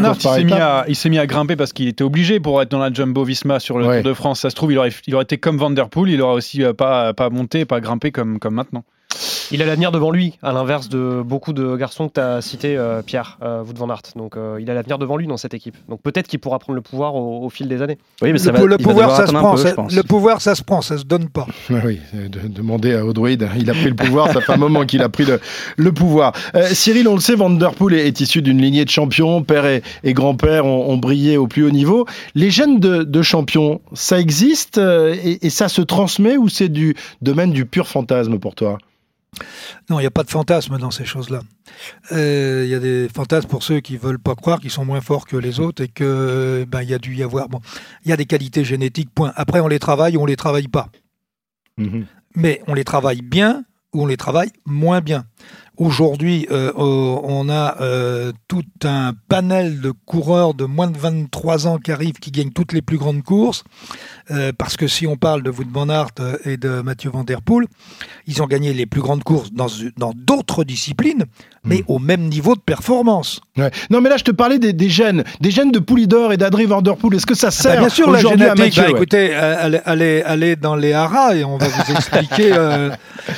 Aert, 0.05 0.11
euh, 0.13 0.15
s'est 0.37 0.45
mis, 0.45 0.53
il 0.89 0.97
s'est 0.97 1.09
mis 1.11 1.19
à 1.19 1.27
grimper 1.27 1.57
parce 1.57 1.73
qu'il 1.73 1.89
était 1.89 2.05
obligé 2.05 2.36
pour 2.41 2.61
être 2.63 2.71
dans 2.71 2.79
la 2.79 2.93
Jumbo 2.93 3.25
Visma 3.25 3.59
sur 3.61 3.79
le 3.79 3.87
Ouais. 3.87 4.03
Tour 4.03 4.11
de 4.11 4.15
France. 4.15 4.41
Ça 4.41 4.51
se 4.51 4.55
trouve, 4.55 4.73
il 4.73 4.79
aurait, 4.79 4.91
il 5.07 5.15
aurait 5.15 5.25
été 5.25 5.39
comme 5.39 5.57
Van 5.59 5.71
Der 5.71 5.89
Poel, 5.89 6.11
il 6.11 6.21
aurait 6.23 6.35
aussi 6.35 6.63
euh, 6.63 6.73
pas, 6.73 7.13
pas 7.15 7.31
monté, 7.31 7.65
pas 7.65 7.81
grimpé 7.81 8.13
comme, 8.13 8.39
comme 8.39 8.55
maintenant. 8.55 8.85
Il 9.53 9.63
a 9.63 9.67
l'avenir 9.67 9.93
devant 9.93 10.11
lui, 10.11 10.39
à 10.43 10.53
l'inverse 10.53 10.89
de 10.89 11.23
beaucoup 11.25 11.53
de 11.53 11.77
garçons 11.77 12.09
que 12.09 12.15
tu 12.15 12.21
as 12.21 12.41
cités, 12.43 12.77
euh, 12.77 13.03
Pierre, 13.03 13.39
euh, 13.43 13.63
Wout 13.63 13.75
van 13.77 13.89
Aert. 13.91 14.03
Donc 14.17 14.37
euh, 14.37 14.59
il 14.61 14.71
a 14.71 14.75
l'avenir 14.75 14.99
devant 14.99 15.17
lui 15.17 15.27
dans 15.27 15.37
cette 15.37 15.55
équipe. 15.55 15.77
Donc 15.89 16.01
peut-être 16.03 16.27
qu'il 16.29 16.39
pourra 16.41 16.59
prendre 16.59 16.75
le 16.77 16.83
pouvoir 16.83 17.15
au, 17.15 17.45
au 17.45 17.51
fil 17.51 17.69
des 17.69 17.83
années. 17.83 17.99
Oui, 18.23 18.33
mais 18.33 18.39
ça 18.39 18.53
le, 18.53 18.59
va, 18.59 18.65
le 18.67 18.77
il 18.79 18.85
va 18.85 18.91
pouvoir, 18.93 19.17
ça 19.17 19.27
se 19.27 19.33
prend. 19.33 19.53
peu, 19.55 19.57
ça- 19.59 19.75
le 19.97 20.03
pouvoir, 20.03 20.41
ça 20.41 20.55
se 20.55 20.63
prend, 20.63 20.81
ça 20.83 20.99
se 20.99 21.05
donne 21.05 21.29
pas. 21.29 21.47
Ah 21.71 21.75
Oui, 21.85 22.01
de, 22.13 22.49
demander 22.49 22.95
à 22.95 23.05
Audroid, 23.05 23.31
il 23.31 23.71
a 23.71 23.73
pris 23.75 23.89
le 23.89 23.95
pouvoir, 23.95 24.33
ça 24.33 24.41
fait 24.41 24.53
un 24.53 24.57
moment 24.57 24.85
qu'il 24.85 25.03
a 25.03 25.09
pris 25.09 25.25
le, 25.25 25.41
le 25.77 25.93
pouvoir. 25.93 26.33
Euh, 26.55 26.67
Cyril, 26.73 27.07
on 27.09 27.15
le 27.15 27.21
sait, 27.21 27.35
Van 27.35 27.51
Der 27.51 27.73
Poel 27.75 27.95
est, 27.95 28.07
est 28.07 28.21
issu 28.21 28.43
d'une 28.43 28.61
lignée 28.61 28.85
de 28.85 28.91
champions, 28.91 29.43
père 29.43 29.67
et, 29.67 29.83
et 30.05 30.13
grand-père 30.15 30.67
ont, 30.67 30.91
ont 30.91 30.97
brillé 30.97 31.37
au 31.37 31.47
plus 31.47 31.65
haut 31.65 31.71
niveau. 31.71 32.07
Les 32.35 32.51
gènes 32.51 32.81
de, 32.81 33.03
de 33.05 33.23
champions, 33.23 33.81
ça 33.93 34.19
existe 34.21 34.79
euh, 34.79 35.15
et, 35.23 35.47
et 35.47 35.51
ça 35.51 35.69
se 35.69 35.83
transmet 35.83 36.37
ou 36.37 36.49
c'est 36.49 36.69
du 36.69 36.95
domaine 37.23 37.53
du 37.53 37.67
pur 37.67 37.87
fantasme 37.89 38.39
pour 38.39 38.55
toi? 38.55 38.79
Non, 39.91 39.99
il 39.99 40.03
n'y 40.03 40.07
a 40.07 40.11
pas 40.11 40.25
de 40.25 40.31
fantasme 40.31 40.79
dans 40.79 40.91
ces 40.91 41.05
choses-là. 41.05 41.41
Euh, 42.13 42.63
Il 42.65 42.71
y 42.71 42.75
a 42.75 42.79
des 42.79 43.09
fantasmes 43.15 43.49
pour 43.49 43.63
ceux 43.63 43.81
qui 43.81 43.97
veulent 43.97 44.19
pas 44.19 44.35
croire 44.35 44.61
qu'ils 44.61 44.71
sont 44.71 44.85
moins 44.85 45.01
forts 45.01 45.27
que 45.27 45.37
les 45.37 45.61
autres 45.61 45.83
et 45.83 45.89
que 45.89 46.65
ben 46.67 46.83
il 46.83 46.89
y 46.89 46.95
a 46.95 46.99
dû 46.99 47.15
y 47.15 47.23
avoir. 47.23 47.49
Bon, 47.49 47.61
il 48.05 48.11
y 48.11 48.13
a 48.13 48.17
des 48.17 48.27
qualités 48.27 48.65
génétiques. 48.65 49.11
Point. 49.15 49.33
Après, 49.37 49.61
on 49.61 49.69
les 49.69 49.79
travaille 49.79 50.17
ou 50.17 50.23
on 50.23 50.27
les 50.27 50.37
travaille 50.37 50.69
pas. 50.69 50.89
Mhm. 51.77 52.07
Mais 52.35 52.63
on 52.67 52.75
les 52.75 52.85
travaille 52.85 53.23
bien 53.23 53.65
ou 53.93 54.03
on 54.03 54.07
les 54.07 54.17
travaille 54.17 54.51
moins 54.65 55.01
bien. 55.01 55.27
Aujourd'hui, 55.79 56.47
euh, 56.51 56.73
euh, 56.79 57.21
on 57.23 57.49
a 57.51 57.77
euh, 57.83 58.33
tout 58.49 58.63
un 58.85 59.13
panel 59.29 59.81
de 59.81 59.93
coureurs 60.07 60.55
de 60.55 60.65
moins 60.65 60.87
de 60.89 60.97
23 60.97 61.67
ans 61.67 61.79
qui 61.79 61.93
arrivent, 61.93 62.15
qui 62.21 62.31
gagnent 62.31 62.51
toutes 62.53 62.73
les 62.73 62.83
plus 62.83 62.97
grandes 62.99 63.23
courses. 63.23 63.63
Euh, 64.31 64.53
parce 64.57 64.77
que 64.77 64.89
si 64.89 65.07
on 65.07 65.17
parle 65.17 65.43
de 65.43 65.51
Wout 65.51 65.67
van 65.71 65.89
Aert 65.89 66.09
et 66.45 66.57
de 66.57 66.81
Mathieu 66.81 67.11
Van 67.11 67.25
Der 67.25 67.43
Poel, 67.43 67.67
ils 68.27 68.43
ont 68.43 68.47
gagné 68.47 68.73
les 68.73 68.87
plus 68.87 69.01
grandes 69.01 69.23
courses 69.23 69.53
dans 69.53 69.67
dans 69.99 70.13
d'autres 70.17 70.65
disciplines, 70.65 71.25
mais 71.65 71.85
au 71.89 71.99
même 71.99 72.23
niveau 72.29 72.55
de 72.55 72.61
performance. 72.61 73.41
Ouais. 73.57 73.71
Non, 73.91 74.01
mais 74.01 74.09
là, 74.09 74.17
je 74.17 74.25
te 74.25 74.31
parlais 74.31 74.59
des, 74.59 74.73
des 74.73 74.89
gènes, 74.89 75.25
des 75.41 75.51
gènes 75.51 75.73
de 75.73 75.79
Poulidor 75.79 76.33
et 76.33 76.37
d'Adri 76.37 76.65
Van 76.65 76.83
Der 76.83 76.97
Poel. 76.97 77.15
Est-ce 77.17 77.27
que 77.27 77.35
ça 77.35 77.49
Bah, 77.49 77.51
sert 77.53 77.79
bien 77.81 77.89
sûr, 77.89 78.11
la 78.11 78.19
aujourd'hui 78.19 78.45
à 78.47 78.55
génétique. 78.55 78.65
Mathieu 78.79 78.83
bah, 78.83 78.89
ouais. 78.89 78.97
écoutez, 78.97 79.35
allez, 79.35 79.81
allez, 79.85 80.23
allez 80.23 80.57
dans 80.57 80.75
les 80.77 80.93
haras 80.93 81.35
et 81.37 81.45
on 81.45 81.59
va 81.59 81.69
vous 81.69 81.93
expliquer. 81.97 82.51
euh, 82.55 82.91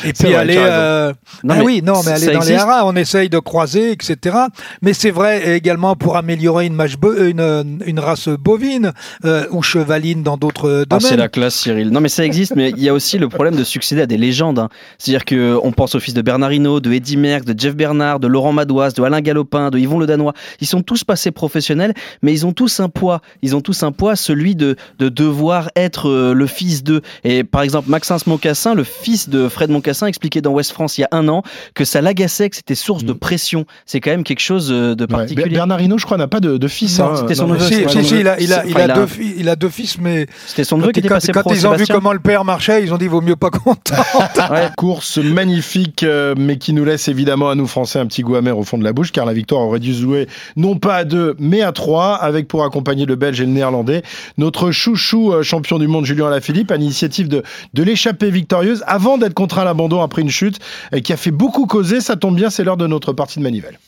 et 0.04 0.12
puis 0.12 0.28
vrai, 0.28 0.34
allez. 0.36 0.56
euh, 0.58 1.12
Non, 1.44 1.54
ah 1.54 1.58
mais 1.58 1.64
oui, 1.64 1.82
non, 1.82 2.00
mais 2.04 2.12
ça 2.32 2.38
dans 2.38 2.44
les 2.44 2.54
haras, 2.54 2.84
on 2.84 2.96
essaye 2.96 3.28
de 3.28 3.38
croiser, 3.38 3.92
etc. 3.92 4.36
Mais 4.82 4.92
c'est 4.92 5.10
vrai 5.10 5.56
également 5.56 5.96
pour 5.96 6.16
améliorer 6.16 6.66
une, 6.66 7.78
une 7.86 8.00
race 8.00 8.28
bovine 8.28 8.92
euh, 9.24 9.46
ou 9.50 9.62
chevaline 9.62 10.22
dans 10.22 10.36
d'autres 10.36 10.84
Ah, 10.90 10.96
c'est 11.00 11.06
domaines. 11.08 11.18
la 11.20 11.28
classe, 11.28 11.54
Cyril. 11.56 11.90
Non, 11.90 12.00
mais 12.00 12.08
ça 12.08 12.24
existe, 12.24 12.54
mais 12.56 12.70
il 12.70 12.82
y 12.82 12.88
a 12.88 12.94
aussi 12.94 13.18
le 13.18 13.28
problème 13.28 13.56
de 13.56 13.64
succéder 13.64 14.02
à 14.02 14.06
des 14.06 14.16
légendes. 14.16 14.58
hein. 14.58 14.68
C'est-à-dire 14.98 15.24
qu'on 15.24 15.72
pense 15.72 15.94
au 15.94 16.00
fils 16.00 16.14
de 16.14 16.22
Bernard 16.22 16.52
Hinault, 16.52 16.80
de 16.80 16.92
Eddy 16.92 17.16
Merckx, 17.16 17.44
de 17.44 17.58
Jeff 17.58 17.74
Bernard, 17.76 18.20
de 18.20 18.26
Laurent 18.26 18.52
Madoise, 18.52 18.94
de 18.94 19.02
Alain 19.02 19.20
Galopin, 19.20 19.70
de 19.70 19.78
Yvon 19.78 19.98
Le 19.98 20.06
Danois. 20.06 20.32
Ils 20.60 20.66
sont 20.66 20.82
tous 20.82 21.04
passés 21.04 21.30
professionnels, 21.30 21.94
mais 22.22 22.32
ils 22.32 22.46
ont 22.46 22.52
tous 22.52 22.80
un 22.80 22.88
poids. 22.88 23.20
Ils 23.42 23.56
ont 23.56 23.60
tous 23.60 23.82
un 23.82 23.92
poids, 23.92 24.16
celui 24.16 24.54
de, 24.56 24.76
de 24.98 25.08
devoir 25.08 25.70
être 25.76 26.08
euh, 26.08 26.34
le 26.34 26.46
fils 26.46 26.82
d'eux. 26.84 27.00
Et 27.24 27.44
par 27.44 27.62
exemple, 27.62 27.88
Maxence 27.90 28.26
Moncassin, 28.26 28.74
le 28.74 28.84
fils 28.84 29.28
de 29.28 29.48
Fred 29.48 29.70
Moncassin, 29.70 30.06
expliquait 30.06 30.40
dans 30.40 30.52
West 30.52 30.72
France 30.72 30.98
il 30.98 31.02
y 31.02 31.04
a 31.04 31.08
un 31.12 31.28
an 31.28 31.42
que 31.74 31.84
ça 31.84 32.00
l'agressait 32.00 32.17
agaçait, 32.18 32.50
que 32.50 32.56
c'était 32.56 32.74
source 32.74 33.04
de 33.04 33.12
pression. 33.12 33.64
C'est 33.86 34.00
quand 34.00 34.10
même 34.10 34.24
quelque 34.24 34.40
chose 34.40 34.70
euh, 34.72 34.94
de 34.94 35.04
Ouais. 35.04 35.08
particulier. 35.08 35.48
Bernard 35.50 35.80
Hinault, 35.80 35.98
je 35.98 36.04
crois, 36.04 36.16
n'a 36.16 36.28
pas 36.28 36.40
de, 36.40 36.56
de 36.56 36.68
fils. 36.68 36.98
Non, 36.98 37.06
hein. 37.06 37.16
c'était 37.16 37.34
son 37.34 37.46
neveu, 37.46 37.66
il 37.70 39.48
a, 39.48 39.56
deux, 39.56 39.68
fils, 39.68 39.98
mais 39.98 40.26
C'était 40.46 40.64
son 40.64 40.76
quand, 40.76 40.82
neveu 40.82 40.92
qui 40.92 41.00
était 41.00 41.08
quand- 41.08 41.14
passé 41.16 41.32
quand 41.32 41.40
pro 41.42 41.54
ils 41.54 41.66
ont 41.66 41.74
vu 41.74 41.86
comment 41.86 42.12
le 42.12 42.18
père 42.18 42.44
marchait, 42.44 42.82
ils 42.82 42.92
ont 42.92 42.98
dit 42.98 43.06
vaut 43.06 43.20
mieux 43.20 43.36
pas 43.36 43.50
content. 43.50 43.94
Course 44.76 45.18
magnifique, 45.18 46.02
euh, 46.02 46.34
mais 46.36 46.58
qui 46.58 46.72
nous 46.72 46.84
laisse 46.84 47.08
évidemment 47.08 47.50
à 47.50 47.54
nous 47.54 47.66
Français 47.66 47.98
un 47.98 48.06
petit 48.06 48.22
goût 48.22 48.36
amer 48.36 48.56
au 48.58 48.62
fond 48.64 48.78
de 48.78 48.84
la 48.84 48.92
bouche, 48.92 49.12
car 49.12 49.24
la 49.26 49.32
victoire 49.32 49.62
aurait 49.62 49.80
dû 49.80 49.94
se 49.94 50.00
jouer 50.02 50.28
non 50.56 50.76
pas 50.76 50.96
à 50.96 51.04
deux, 51.04 51.34
mais 51.38 51.62
à 51.62 51.72
trois, 51.72 52.14
avec 52.14 52.48
pour 52.48 52.64
accompagner 52.64 53.06
le 53.06 53.16
Belge 53.16 53.40
et 53.40 53.44
le 53.46 53.52
Néerlandais 53.52 54.02
notre 54.36 54.70
chouchou 54.70 55.32
euh, 55.32 55.42
champion 55.42 55.78
du 55.78 55.88
monde 55.88 56.04
Julien 56.04 56.26
Alaphilippe, 56.28 56.70
à 56.70 56.76
l'initiative 56.76 57.28
de, 57.28 57.42
de 57.74 57.82
l'échappée 57.82 58.30
victorieuse, 58.30 58.82
avant 58.86 59.18
d'être 59.18 59.34
contraint 59.34 59.62
à 59.62 59.64
l'abandon 59.64 60.02
après 60.02 60.22
une 60.22 60.30
chute, 60.30 60.58
et 60.92 61.02
qui 61.02 61.12
a 61.12 61.16
fait 61.16 61.30
beaucoup 61.30 61.66
causer. 61.66 62.00
Ça 62.08 62.16
tombe 62.16 62.36
bien, 62.36 62.48
c'est 62.48 62.64
l'heure 62.64 62.78
de 62.78 62.86
notre 62.86 63.12
partie 63.12 63.38
de 63.38 63.44
manivelle. 63.44 63.78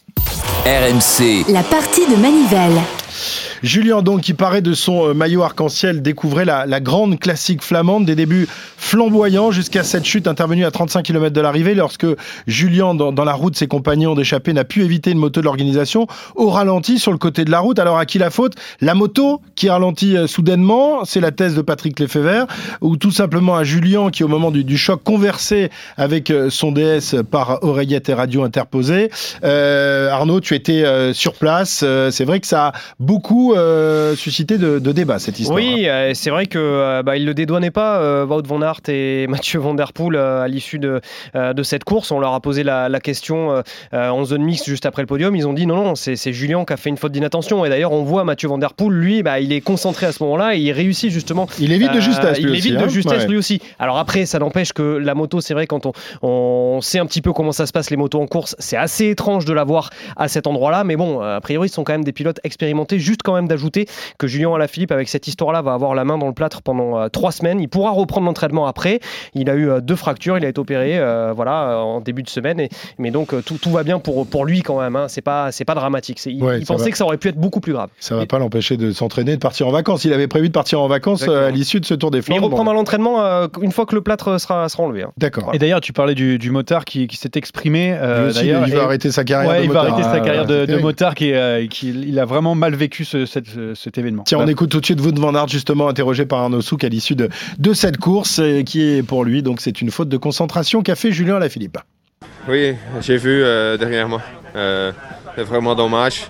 RMC. 0.66 1.50
La 1.50 1.62
partie 1.62 2.06
de 2.06 2.16
Manivelle. 2.16 2.78
Julien, 3.62 4.02
donc, 4.02 4.22
qui 4.22 4.34
paraît 4.34 4.62
de 4.62 4.72
son 4.72 5.08
euh, 5.08 5.14
maillot 5.14 5.42
arc-en-ciel, 5.42 6.02
découvrait 6.02 6.44
la, 6.44 6.80
grande 6.80 7.18
classique 7.18 7.62
flamande, 7.62 8.06
des 8.06 8.14
débuts 8.14 8.48
flamboyants 8.76 9.50
jusqu'à 9.50 9.82
cette 9.82 10.04
chute 10.04 10.26
intervenue 10.26 10.64
à 10.64 10.70
35 10.70 11.02
km 11.02 11.34
de 11.34 11.40
l'arrivée, 11.40 11.74
lorsque 11.74 12.06
Julien, 12.46 12.94
dans, 12.94 13.24
la 13.24 13.32
route, 13.34 13.56
ses 13.56 13.66
compagnons 13.66 14.14
d'échappée, 14.14 14.52
n'a 14.52 14.64
pu 14.64 14.82
éviter 14.82 15.10
une 15.10 15.18
moto 15.18 15.40
de 15.40 15.44
l'organisation 15.44 16.06
au 16.36 16.48
ralenti 16.48 16.98
sur 16.98 17.12
le 17.12 17.18
côté 17.18 17.44
de 17.44 17.50
la 17.50 17.60
route. 17.60 17.78
Alors, 17.78 17.98
à 17.98 18.06
qui 18.06 18.18
la 18.18 18.30
faute? 18.30 18.54
La 18.80 18.94
moto 18.94 19.42
qui 19.56 19.68
ralentit 19.68 20.16
euh, 20.16 20.26
soudainement, 20.26 21.04
c'est 21.04 21.20
la 21.20 21.32
thèse 21.32 21.54
de 21.54 21.62
Patrick 21.62 22.00
Lefebvre, 22.00 22.46
ou 22.80 22.96
tout 22.96 23.10
simplement 23.10 23.56
à 23.56 23.64
Julien 23.64 24.10
qui, 24.10 24.24
au 24.24 24.28
moment 24.28 24.50
du, 24.50 24.78
choc, 24.78 25.02
conversait 25.04 25.70
avec 25.96 26.30
euh, 26.30 26.48
son 26.50 26.72
DS 26.72 27.16
par 27.30 27.62
oreillette 27.62 28.08
et 28.08 28.14
radio 28.14 28.42
interposée. 28.42 29.10
Arnaud, 29.42 30.40
tu 30.40 30.54
étais 30.54 31.12
sur 31.12 31.34
place. 31.34 31.84
C'est 32.10 32.24
vrai 32.24 32.40
que 32.40 32.46
ça 32.46 32.68
a 32.68 32.72
beaucoup 33.00 33.54
euh, 33.54 34.14
suscité 34.14 34.58
de, 34.58 34.78
de 34.78 34.92
débats, 34.92 35.18
cette 35.18 35.40
histoire. 35.40 35.56
Oui, 35.58 35.88
euh, 35.88 36.12
c'est 36.14 36.28
vrai 36.28 36.44
que 36.44 36.58
euh, 36.58 37.02
bah, 37.02 37.16
il 37.16 37.24
le 37.24 37.32
dédouanaient 37.32 37.70
pas, 37.70 38.24
Wout 38.26 38.46
van 38.46 38.60
Aert 38.60 38.82
et 38.88 39.26
Mathieu 39.28 39.58
Van 39.58 39.74
Der 39.74 39.92
Poel 39.92 40.16
à 40.16 40.46
l'issue 40.46 40.78
de, 40.78 41.00
de 41.34 41.62
cette 41.62 41.84
course. 41.84 42.12
On 42.12 42.20
leur 42.20 42.34
a 42.34 42.40
posé 42.40 42.62
la, 42.62 42.88
la 42.88 43.00
question 43.00 43.62
en 43.92 44.24
zone 44.24 44.42
mixte 44.42 44.66
juste 44.66 44.84
après 44.84 45.02
le 45.02 45.06
podium. 45.06 45.34
Ils 45.34 45.48
ont 45.48 45.54
dit 45.54 45.66
non, 45.66 45.82
non, 45.82 45.94
c'est 45.94 46.32
Julien 46.32 46.64
qui 46.64 46.74
a 46.74 46.76
fait 46.76 46.90
une 46.90 46.98
faute 46.98 47.12
d'inattention. 47.12 47.64
Et 47.64 47.70
d'ailleurs, 47.70 47.92
on 47.92 48.02
voit 48.02 48.24
Mathieu 48.24 48.48
Van 48.48 48.58
Der 48.58 48.74
Poel, 48.74 48.92
lui, 48.92 49.22
bah, 49.22 49.40
il 49.40 49.52
est 49.52 49.62
concentré 49.62 50.06
à 50.06 50.12
ce 50.12 50.22
moment-là 50.22 50.54
et 50.54 50.58
il 50.58 50.72
réussit 50.72 51.10
justement. 51.10 51.48
Il 51.58 51.72
évite 51.72 51.92
de 51.92 52.00
justesse, 52.00 52.38
il 52.38 52.46
lui 52.46 52.58
évite 52.58 52.72
aussi, 52.72 52.76
de 52.76 52.84
hein. 52.84 52.88
justesse 52.88 53.26
lui 53.26 53.38
aussi. 53.38 53.60
Alors 53.78 53.96
après, 53.96 54.26
ça 54.26 54.38
n'empêche 54.38 54.74
que 54.74 54.82
la 54.82 55.14
moto, 55.14 55.40
c'est 55.40 55.54
vrai, 55.54 55.66
quand 55.66 55.86
on, 55.86 55.92
on 56.20 56.80
sait 56.82 56.98
un 56.98 57.06
petit 57.06 57.22
peu 57.22 57.32
comment 57.32 57.52
ça 57.52 57.64
se 57.64 57.72
passe, 57.72 57.90
les 57.90 57.96
motos 57.96 58.20
en 58.20 58.26
course, 58.26 58.56
c'est 58.58 58.76
assez 58.76 59.08
étrange 59.08 59.46
de 59.46 59.54
la 59.54 59.64
voir 59.64 59.88
à 60.16 60.28
cet 60.28 60.46
endroit-là. 60.46 60.84
Mais 60.84 60.96
bon, 60.96 61.20
a 61.20 61.40
priori, 61.40 61.70
ce 61.70 61.76
sont 61.76 61.84
quand 61.84 61.94
même 61.94 62.04
des 62.04 62.12
pilotes 62.12 62.40
expérimentés. 62.44 62.89
Juste 62.98 63.22
quand 63.22 63.34
même 63.34 63.48
d'ajouter 63.48 63.86
que 64.18 64.26
Julien 64.26 64.54
Alaphilippe, 64.54 64.92
avec 64.92 65.08
cette 65.08 65.26
histoire-là, 65.28 65.62
va 65.62 65.72
avoir 65.74 65.94
la 65.94 66.04
main 66.04 66.18
dans 66.18 66.26
le 66.26 66.32
plâtre 66.34 66.62
pendant 66.62 66.98
euh, 67.00 67.08
trois 67.08 67.32
semaines. 67.32 67.60
Il 67.60 67.68
pourra 67.68 67.90
reprendre 67.90 68.26
l'entraînement 68.26 68.66
après. 68.66 69.00
Il 69.34 69.48
a 69.50 69.54
eu 69.54 69.68
euh, 69.70 69.80
deux 69.80 69.96
fractures, 69.96 70.36
il 70.38 70.44
a 70.44 70.48
été 70.48 70.58
opéré 70.60 70.98
euh, 70.98 71.32
voilà, 71.34 71.78
en 71.78 72.00
début 72.00 72.22
de 72.22 72.28
semaine. 72.28 72.60
Et, 72.60 72.68
mais 72.98 73.10
donc, 73.10 73.28
tout, 73.44 73.58
tout 73.60 73.70
va 73.70 73.82
bien 73.82 73.98
pour, 73.98 74.26
pour 74.26 74.44
lui 74.44 74.62
quand 74.62 74.80
même. 74.80 74.96
Hein. 74.96 75.06
C'est 75.08 75.20
pas, 75.22 75.52
c'est 75.52 75.64
pas 75.64 75.74
dramatique. 75.74 76.18
C'est- 76.18 76.32
Il, 76.32 76.42
Ouais, 76.42 76.58
il 76.60 76.66
pensait 76.66 76.84
va. 76.84 76.90
que 76.90 76.96
ça 76.96 77.04
aurait 77.04 77.16
pu 77.18 77.28
être 77.28 77.36
beaucoup 77.38 77.60
plus 77.60 77.72
grave. 77.72 77.90
Ça 77.98 78.16
va 78.16 78.24
pas 78.26 78.38
l'empêcher 78.38 78.76
de 78.76 78.92
s'entraîner, 78.92 79.32
de 79.34 79.40
partir 79.40 79.66
en 79.68 79.70
vacances. 79.72 80.04
Il 80.04 80.12
avait 80.12 80.28
prévu 80.28 80.48
de 80.48 80.52
partir 80.52 80.80
en 80.80 80.88
vacances 80.88 81.26
euh, 81.28 81.48
à 81.48 81.50
l'issue 81.50 81.80
de 81.80 81.84
ce 81.84 81.94
Tour 81.94 82.10
des 82.10 82.18
Mais 82.18 82.22
Flandres. 82.22 82.38
il 82.38 82.40
Bon. 82.42 82.46
reprendra 82.48 82.72
l'entraînement 82.74 83.22
euh, 83.24 83.46
une 83.60 83.72
fois 83.72 83.84
que 83.86 83.94
le 83.94 84.00
plâtre 84.00 84.38
sera, 84.40 84.68
sera 84.68 84.82
enlevé. 84.84 85.02
hein. 85.02 85.12
D'accord. 85.18 85.50
Et 85.52 85.58
d'ailleurs, 85.58 85.80
tu 85.80 85.92
parlais 85.92 86.14
du, 86.14 86.38
du 86.38 86.50
motard 86.50 86.84
qui, 86.84 87.06
qui 87.08 87.16
s'est 87.16 87.30
exprimé. 87.34 87.92
euh, 87.92 88.28
aussi, 88.30 88.46
il 88.46 88.52
va 88.54 88.68
et- 88.68 88.74
arrêter 88.76 89.10
sa 89.10 89.24
carrière 89.24 89.50
Ouais, 89.50 89.58
de 89.58 89.64
il 89.64 89.70
va 89.70 89.82
motard. 89.82 89.92
arrêter 89.94 90.08
sa 90.08 90.14
Ah, 90.14 90.20
carrière 90.20 90.46
de, 90.46 90.76
motard 90.78 91.14
qui, 91.14 91.32
euh, 91.32 91.66
qui 91.66 91.90
il 91.90 92.18
a 92.18 92.24
vraiment 92.24 92.54
mal 92.54 92.74
vécu 92.80 93.04
ce- 93.04 93.26
cet 93.26 93.98
événement. 93.98 94.22
Tiens, 94.24 94.38
on 94.40 94.48
écoute 94.48 94.70
tout 94.70 94.80
de 94.80 94.84
suite 94.84 95.00
Wout 95.00 95.14
van 95.18 95.34
Aert, 95.34 95.48
justement 95.48 95.88
interrogé 95.88 96.24
par 96.26 96.40
Arnaud 96.40 96.60
Souk 96.62 96.82
à 96.84 96.88
l'issue 96.88 97.14
de, 97.14 97.28
de 97.58 97.72
cette 97.74 97.98
course, 97.98 98.38
euh, 98.40 98.62
qui 98.62 98.82
est 98.82 99.02
pour 99.02 99.24
lui, 99.24 99.42
donc 99.42 99.60
c'est 99.60 99.80
une 99.82 99.90
faute 99.90 100.08
de 100.08 100.16
concentration 100.16 100.82
qu'a 100.82 100.96
fait 100.96 101.12
Julien 101.12 101.36
Alaphilippe. 101.36 101.78
Oui, 102.48 102.74
j'ai 103.00 103.16
vu 103.16 103.42
euh, 103.42 103.76
derrière 103.76 104.08
moi. 104.08 104.22
Euh, 104.56 104.92
c'est 105.36 105.44
vraiment 105.44 105.74
dommage. 105.74 106.22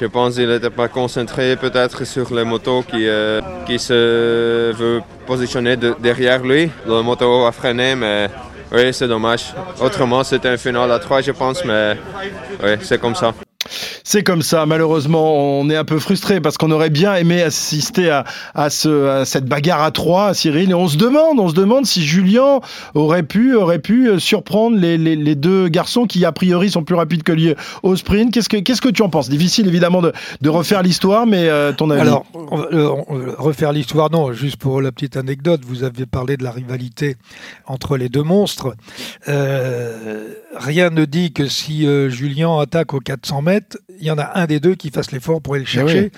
Je 0.00 0.06
pense 0.06 0.34
qu'il 0.34 0.48
n'était 0.48 0.68
pas 0.70 0.88
concentré 0.88 1.56
peut-être 1.56 2.04
sur 2.04 2.32
les 2.34 2.44
motos 2.44 2.82
qui, 2.82 3.08
euh, 3.08 3.40
qui 3.66 3.78
se 3.78 4.72
veut 4.72 5.00
positionner 5.26 5.76
de- 5.76 5.96
derrière 6.00 6.42
lui. 6.42 6.70
La 6.86 7.00
moto 7.02 7.46
a 7.46 7.52
freiné, 7.52 7.94
mais 7.96 8.28
oui, 8.72 8.92
c'est 8.92 9.08
dommage. 9.08 9.54
Autrement, 9.80 10.22
c'était 10.22 10.50
un 10.50 10.58
final 10.58 10.92
à 10.92 10.98
3, 10.98 11.22
je 11.22 11.32
pense, 11.32 11.64
mais 11.64 11.96
oui, 12.62 12.70
c'est 12.82 13.00
comme 13.00 13.14
ça. 13.14 13.32
C'est 14.08 14.22
comme 14.22 14.40
ça, 14.42 14.66
malheureusement, 14.66 15.34
on 15.58 15.68
est 15.68 15.74
un 15.74 15.84
peu 15.84 15.98
frustré 15.98 16.40
parce 16.40 16.56
qu'on 16.56 16.70
aurait 16.70 16.90
bien 16.90 17.16
aimé 17.16 17.42
assister 17.42 18.08
à, 18.08 18.22
à 18.54 18.70
ce, 18.70 19.08
à 19.08 19.24
cette 19.24 19.46
bagarre 19.46 19.82
à 19.82 19.90
trois, 19.90 20.32
Cyril, 20.32 20.70
et 20.70 20.74
on 20.74 20.86
se 20.86 20.96
demande, 20.96 21.40
on 21.40 21.48
se 21.48 21.54
demande 21.54 21.86
si 21.86 22.06
Julien 22.06 22.60
aurait 22.94 23.24
pu, 23.24 23.56
aurait 23.56 23.80
pu 23.80 24.20
surprendre 24.20 24.76
les, 24.78 24.96
les- 24.96 25.16
les 25.16 25.34
deux 25.34 25.66
garçons 25.66 26.06
qui 26.06 26.24
a 26.24 26.30
priori 26.30 26.70
sont 26.70 26.84
plus 26.84 26.94
rapides 26.94 27.24
que 27.24 27.32
lui 27.32 27.52
au 27.82 27.96
sprint. 27.96 28.32
Qu'est-ce 28.32 28.48
que, 28.48 28.58
qu'est-ce 28.58 28.80
que 28.80 28.90
tu 28.90 29.02
en 29.02 29.08
penses? 29.08 29.28
Difficile 29.28 29.66
évidemment 29.66 30.02
de, 30.02 30.12
de 30.40 30.48
refaire 30.50 30.84
l'histoire, 30.84 31.26
mais 31.26 31.48
euh, 31.48 31.72
ton 31.72 31.90
avis. 31.90 32.02
Alors, 32.02 32.26
euh, 32.72 32.88
refaire 33.38 33.72
l'histoire, 33.72 34.12
non, 34.12 34.30
juste 34.32 34.58
pour 34.58 34.80
la 34.80 34.92
petite 34.92 35.16
anecdote, 35.16 35.62
vous 35.66 35.82
avez 35.82 36.06
parlé 36.06 36.36
de 36.36 36.44
la 36.44 36.52
rivalité 36.52 37.16
entre 37.66 37.96
les 37.96 38.08
deux 38.08 38.22
monstres. 38.22 38.76
Euh, 39.28 40.28
rien 40.54 40.90
ne 40.90 41.06
dit 41.06 41.32
que 41.32 41.48
si 41.48 41.84
euh, 41.88 42.08
Julien 42.08 42.60
attaque 42.60 42.94
aux 42.94 43.00
400 43.00 43.42
mètres, 43.42 43.78
il 44.00 44.06
y 44.06 44.10
en 44.10 44.18
a 44.18 44.32
un 44.38 44.46
des 44.46 44.60
deux 44.60 44.74
qui 44.74 44.90
fasse 44.90 45.12
l'effort 45.12 45.40
pour 45.42 45.54
aller 45.54 45.64
le 45.64 45.68
chercher. 45.68 46.00
oui. 46.00 46.10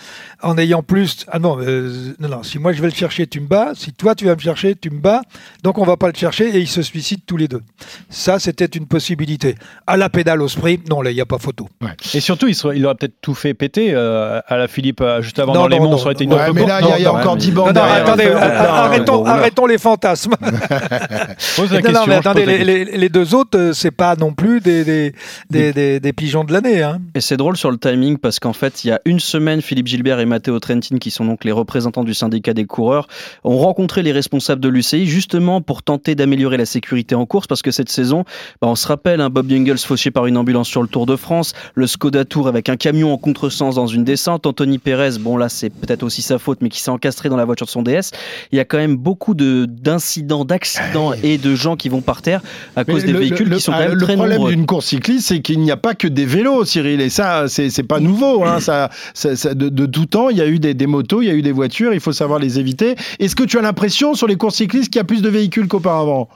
En 0.43 0.57
ayant 0.59 0.83
plus. 0.83 1.25
Ah 1.31 1.39
non, 1.39 1.59
euh, 1.61 2.13
non, 2.21 2.29
non, 2.29 2.43
si 2.43 2.59
moi 2.59 2.73
je 2.73 2.81
vais 2.81 2.89
le 2.89 2.95
chercher, 2.95 3.27
tu 3.27 3.41
me 3.41 3.47
bats. 3.47 3.73
Si 3.75 3.93
toi 3.93 4.15
tu 4.15 4.25
vas 4.27 4.35
me 4.35 4.41
chercher, 4.41 4.75
tu 4.77 4.91
me 4.91 5.01
bats. 5.01 5.23
Donc 5.63 5.79
on 5.79 5.85
va 5.85 5.97
pas 5.97 6.09
le 6.09 6.15
chercher 6.15 6.49
et 6.49 6.59
ils 6.61 6.69
se 6.69 6.83
suicident 6.83 7.23
tous 7.27 7.37
les 7.37 7.49
deux. 7.49 7.63
Ça, 8.09 8.39
c'était 8.39 8.65
une 8.67 8.87
possibilité. 8.87 9.55
À 9.87 9.97
la 9.97 10.09
pédale 10.09 10.43
au 10.43 10.49
sprint, 10.49 10.89
non, 10.89 11.03
là, 11.03 11.11
il 11.11 11.15
n'y 11.15 11.21
a 11.21 11.27
pas 11.27 11.39
photo. 11.39 11.69
Et 12.15 12.21
surtout, 12.21 12.47
il, 12.49 12.55
serait- 12.55 12.77
il 12.77 12.85
aurait 12.87 12.95
peut-être 12.95 13.21
tout 13.21 13.35
fait 13.35 13.55
péter 13.55 13.91
euh, 13.93 14.41
à 14.47 14.57
la 14.57 14.69
Philippe 14.69 15.01
euh, 15.01 15.23
juste 15.23 15.39
avant 15.39 15.53
Non, 15.55 15.61
dans 15.63 15.69
les 15.69 15.79
non, 15.79 15.85
monts. 15.85 15.91
non, 15.93 15.99
Ça 15.99 16.05
aurait 16.05 16.13
été 16.15 16.25
une 16.25 16.31
non. 16.31 16.37
autre 16.37 16.47
Ouais, 16.47 16.53
mais 16.55 16.67
là, 16.67 16.81
il 16.97 17.01
y 17.01 17.03
y 17.03 17.07
a 17.07 17.13
encore 17.13 17.35
mais- 17.35 17.41
10 17.41 17.51
bandes 17.53 17.67
Non, 17.75 17.81
non, 17.83 17.87
derrière. 17.87 18.03
attendez, 18.07 18.25
arrêtons- 18.27 19.25
arrêtons 19.27 19.67
les 19.67 19.79
fantasmes. 19.79 20.35
Pose 21.57 21.73
la 21.73 21.81
non, 21.81 21.83
question, 21.83 21.93
non, 21.93 22.07
mais 22.07 22.15
attendez, 22.15 22.45
pose 22.45 22.53
la 22.53 22.65
les, 22.65 22.85
les- 22.85 22.97
les 22.99 23.09
deux 23.09 23.35
autres, 23.35 23.59
euh, 23.59 23.73
c'est 23.73 23.91
pas 23.91 24.17
non 24.17 24.33
plus 24.33 24.61
des, 24.61 24.85
des, 24.85 25.13
des, 25.51 25.73
des- 25.73 26.01
des 26.01 26.13
pigeons 26.13 26.45
de 26.45 26.53
l'année. 26.53 26.83
Hein. 26.83 26.99
Et 27.15 27.21
c'est 27.21 27.37
drôle 27.37 27.57
sur 27.57 27.68
le 27.71 27.79
timing 27.79 28.19
parce 28.19 28.39
qu'en 28.41 28.53
fait, 28.53 28.85
il 28.85 28.89
y 28.89 28.91
a 28.91 29.01
une 29.05 29.21
semaine, 29.21 29.63
Philippe 29.63 29.87
Gilbert 29.87 30.21
et 30.21 30.25
Matteo 30.27 30.59
Trentin, 30.61 30.99
qui 30.99 31.11
sont 31.11 31.25
donc 31.25 31.45
les 31.45 31.53
représentants 31.53 32.05
du 32.05 32.15
syndicat 32.15 32.55
des 32.55 32.65
coureurs, 32.65 33.07
ont 33.45 33.57
rencontré 33.59 34.03
les 34.03 34.13
responsables 34.13 34.61
de 34.61 34.69
l'UCI 34.69 35.07
justement 35.07 35.61
pour 35.61 35.83
tenter 35.83 36.15
d'améliorer 36.15 36.57
la 36.57 36.67
sécurité 36.67 37.15
en 37.15 37.27
course 37.27 37.47
parce 37.47 37.63
que 37.63 37.71
cette 37.71 37.89
saison, 37.89 38.25
bah, 38.61 38.69
on 38.69 38.75
se 38.75 38.87
rappelle, 38.89 39.21
hein, 39.21 39.31
Bob 39.31 39.49
Jungels 39.51 39.79
fauché 39.79 40.11
par 40.11 40.27
une 40.27 40.37
ambulance 40.37 40.69
sur 40.69 40.83
le 40.83 40.89
Tour 40.89 41.07
de 41.07 41.17
France, 41.17 41.53
le 41.75 41.87
Skoda 41.87 42.25
Tour 42.25 42.49
avec 42.49 42.69
un 42.69 42.77
camion 42.77 43.13
en 43.13 43.19
contresens 43.19 43.75
dans 43.75 43.87
une 43.87 44.05
descente, 44.05 44.47
Anthony 44.47 44.79
Perez, 44.79 45.19
bon 45.21 45.37
là 45.37 45.49
c'est 45.49 45.71
peut-être 45.71 46.03
aussi 46.03 46.23
sa 46.23 46.39
faute, 46.39 46.59
mais 46.61 46.69
qui 46.69 46.81
s'est 46.81 46.91
encastré 46.91 47.29
dans 47.29 47.37
la 47.37 47.45
voiture 47.45 47.67
de 47.67 47.71
son 47.71 47.83
DS. 47.83 48.11
Il 48.53 48.57
y 48.57 48.61
a 48.61 48.65
quand 48.65 48.79
même 48.79 48.97
beaucoup 48.97 49.35
de- 49.35 49.67
d'incidents, 49.69 50.45
d'accidents 50.45 51.13
et 51.23 51.39
de 51.39 51.55
gens 51.55 51.77
qui 51.77 51.89
vont 51.89 52.01
par 52.01 52.23
terre 52.23 52.41
à 52.77 52.85
cause 52.85 53.03
Mais 53.03 53.07
des 53.09 53.13
le- 53.13 53.19
véhicules 53.21 53.49
le- 53.49 53.57
qui 53.57 53.63
sont 53.63 53.73
ah, 53.73 53.79
quand 53.79 53.89
même 53.89 53.95
le 53.99 54.01
très 54.05 54.15
problème 54.15 54.37
nombreux. 54.39 54.51
d'une 54.55 54.67
course 54.67 54.87
cycliste, 54.87 55.29
c'est 55.29 55.41
qu'il 55.41 55.61
n'y 55.61 55.71
a 55.71 55.77
pas 55.77 55.95
que 55.95 56.09
des 56.09 56.25
vélos, 56.27 56.65
Cyril, 56.65 57.01
et 57.01 57.09
ça, 57.11 57.49
c'est 57.71 57.83
pas 57.83 58.01
nouveau. 58.01 58.45
Hein, 58.45 58.61
ça, 58.61 58.91
de, 59.15 59.87
tout 59.87 60.07
temps, 60.07 60.29
il 60.29 60.37
y 60.37 60.43
a 60.43 60.47
eu 60.47 60.59
des, 60.59 60.87
motos, 60.87 61.23
il 61.23 61.27
y 61.29 61.31
a 61.31 61.35
eu 61.35 61.43
des 61.43 61.53
voitures, 61.53 61.93
il 61.93 62.01
faut 62.01 62.13
savoir 62.13 62.39
les 62.39 62.59
éviter. 62.59 62.95
Est-ce 63.19 63.37
que 63.37 63.45
tu 63.45 63.59
as 63.59 63.63
l'impression 63.63 64.15
sur 64.15 64.27
les 64.27 64.37
courses 64.37 64.57
cyclistes 64.57 64.91
qu'il 64.91 64.99
y 64.99 65.03
a 65.03 65.05
plus 65.05 65.23
de 65.23 65.29
véhicules 65.29 65.69
qu'auparavant? 65.69 66.29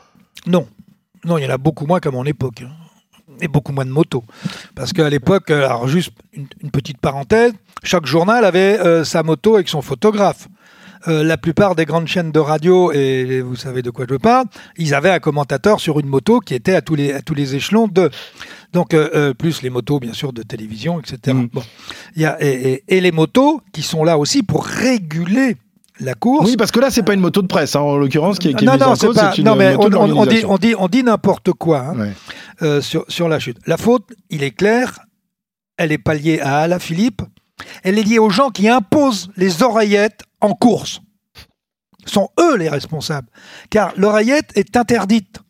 Non. 0.47 0.67
Non, 1.25 1.39
il 1.39 1.45
y 1.45 1.47
en 1.47 1.51
a 1.51 1.59
beaucoup 1.59 1.87
moins 1.87 2.01
qu'à 2.01 2.11
mon 2.11 2.25
époque. 2.25 2.63
hein. 2.63 2.71
Et 3.41 3.49
beaucoup 3.49 3.73
moins 3.73 3.85
de 3.85 3.91
motos. 3.91 4.25
Parce 4.75 4.93
qu'à 4.93 5.09
l'époque, 5.09 5.51
alors 5.51 5.89
juste 5.89 6.13
une, 6.33 6.71
petite 6.71 6.99
parenthèse, 6.99 7.53
chaque 7.83 8.07
journal 8.07 8.45
avait 8.45 8.79
euh, 8.81 9.05
sa 9.05 9.23
moto 9.23 9.55
avec 9.55 9.69
son 9.69 9.83
photographe. 9.83 10.49
Euh, 11.09 11.25
la 11.25 11.37
plupart 11.37 11.75
des 11.75 11.85
grandes 11.85 12.07
chaînes 12.07 12.31
de 12.31 12.39
radio, 12.39 12.93
et 12.93 13.41
vous 13.41 13.57
savez 13.57 13.83
de 13.83 13.91
quoi 13.91 14.07
je 14.09 14.15
parle, 14.15 14.47
ils 14.77 14.95
avaient 14.95 15.11
un 15.11 15.19
commentateur 15.19 15.81
sur 15.81 15.99
une 15.99 16.07
moto 16.07 16.39
qui 16.39 16.55
était 16.55 16.75
à 16.75 16.83
tous 16.83 16.95
les 16.95 17.55
échelons 17.57 17.89
de. 17.89 18.11
Donc, 18.73 18.95
euh, 18.95 19.11
euh, 19.15 19.35
plus 19.35 19.63
les 19.63 19.71
motos, 19.71 20.01
bien 20.01 20.13
sûr, 20.15 20.33
de 20.33 20.43
télévision, 20.43 20.99
etc. 21.01 21.37
Bon. 21.53 21.63
Il 22.17 22.23
y 22.23 22.25
a, 22.25 22.43
et, 22.43 22.73
et- 22.89 22.97
et 22.97 23.01
les 23.01 23.13
motos 23.13 23.61
qui 23.73 23.83
sont 23.83 24.03
là 24.05 24.17
aussi 24.19 24.43
pour 24.43 24.65
réguler 24.65 25.57
la 26.01 26.15
course. 26.15 26.47
Oui, 26.49 26.57
parce 26.57 26.71
que 26.73 26.81
là, 26.81 26.91
c'est 26.91 27.03
pas 27.03 27.13
une 27.15 27.21
moto 27.21 27.43
de 27.43 27.47
presse, 27.47 27.77
hein, 27.77 27.81
en 27.81 27.97
l'occurrence, 27.97 28.39
qui 28.39 28.49
est, 28.49 28.55
qui 28.55 28.65
est 28.65 28.67
non, 28.67 28.73
mise 28.73 28.81
non, 28.81 28.89
en 28.89 28.95
c'est 28.97 29.07
cause, 29.09 29.17
pas- 29.17 29.35
une 29.37 29.45
non, 29.45 29.57
mais 29.57 29.77
moto 29.77 29.87
on, 29.87 29.91
de 29.91 29.97
on- 30.13 30.19
on 30.23 30.27
dit, 30.27 30.45
on 30.47 30.57
dit, 30.57 30.75
on 30.79 30.89
dit 30.89 31.03
n'importe 31.03 31.53
quoi 31.53 31.81
hein, 31.97 32.09
euh, 32.63 32.81
sur, 32.81 33.05
sur 33.09 33.29
la 33.29 33.39
chute. 33.39 33.59
La 33.67 33.77
faute, 33.77 34.05
il 34.31 34.43
est 34.43 34.51
clair, 34.53 35.01
elle 35.77 35.91
n'est 35.91 35.99
pas 35.99 36.15
liée 36.15 36.41
à 36.41 36.61
Alaphilippe, 36.61 37.23
elle 37.85 37.99
est 37.99 38.03
liée 38.03 38.19
aux 38.19 38.31
gens 38.31 38.49
qui 38.51 38.69
imposent 38.69 39.29
les 39.37 39.63
oreillettes 39.63 40.23
en 40.41 40.55
course. 40.55 41.03
Ce 42.07 42.15
sont 42.15 42.31
eux 42.41 42.57
les 42.57 42.69
responsables. 42.71 43.29
Car 43.71 43.93
l'oreillette 43.97 44.51
est 44.57 44.77
interdite 44.77 45.41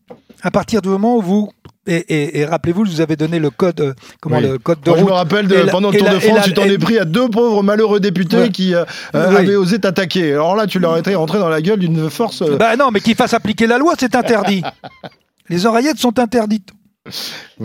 à 0.43 0.51
partir 0.51 0.83
du 0.83 0.89
moment 0.89 1.17
où 1.17 1.23
vous 1.23 1.51
Et, 1.89 1.97
et- 1.97 2.39
et 2.39 2.45
rappelez-vous, 2.45 2.85
je 2.85 2.93
vous 2.93 3.01
avais 3.01 3.17
donné 3.17 3.41
le 3.41 3.51
code, 3.51 3.81
euh, 3.81 3.93
comment 4.21 4.37
Oui. 4.37 4.43
le 4.43 4.59
code 4.59 4.81
de 4.83 4.91
Moi, 4.91 4.99
je 5.01 5.05
me 5.05 5.11
rappelle 5.11 5.49
de, 5.49 5.69
pendant 5.69 5.91
le 5.91 5.99
Tour 5.99 6.07
la- 6.07 6.15
de 6.15 6.21
France, 6.21 6.37
la- 6.37 6.43
tu 6.45 6.55
t'en 6.55 6.63
es 6.63 6.79
pris 6.79 6.97
à 6.99 7.05
deux 7.05 7.29
pauvres 7.29 7.65
malheureux 7.65 7.99
députés 7.99 8.37
Ouais. 8.37 8.51
qui 8.51 8.73
euh, 8.75 8.85
Oui. 9.15 9.21
avaient 9.21 9.57
osé 9.57 9.81
t'attaquer. 9.81 10.33
Alors 10.33 10.55
là, 10.55 10.69
tu 10.69 10.79
leur 10.79 10.97
étais 10.97 11.17
rentré 11.17 11.41
dans 11.41 11.49
la 11.49 11.61
gueule 11.61 11.81
d'une 11.81 12.09
force. 12.09 12.43
euh, 12.43 12.57
Bah 12.57 12.77
non, 12.77 12.91
mais 12.93 13.01
qu'ils 13.01 13.17
fassent 13.17 13.35
appliquer 13.35 13.67
la 13.67 13.79
loi, 13.79 13.95
c'est 13.99 14.15
interdit. 14.15 14.63
Les 15.49 15.67
oreillettes 15.67 15.99
sont 15.99 16.19
interdites. 16.21 16.69
Oui, 17.05 17.13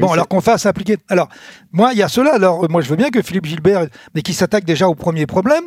bon, 0.01 0.11
alors 0.11 0.27
qu'on 0.27 0.41
fasse 0.41 0.65
appliquer. 0.65 0.97
Alors, 1.09 1.29
moi, 1.71 1.91
il 1.93 1.99
y 1.99 2.01
a 2.01 2.07
cela. 2.07 2.33
Alors, 2.33 2.67
moi, 2.71 2.81
je 2.81 2.89
veux 2.89 2.95
bien 2.95 3.11
que 3.11 3.21
Philippe 3.21 3.45
Gilbert, 3.45 3.85
mais 4.15 4.23
qui 4.23 4.33
s'attaque 4.33 4.65
déjà 4.65 4.87
au 4.89 4.95
premier 4.95 5.27
problème, 5.27 5.63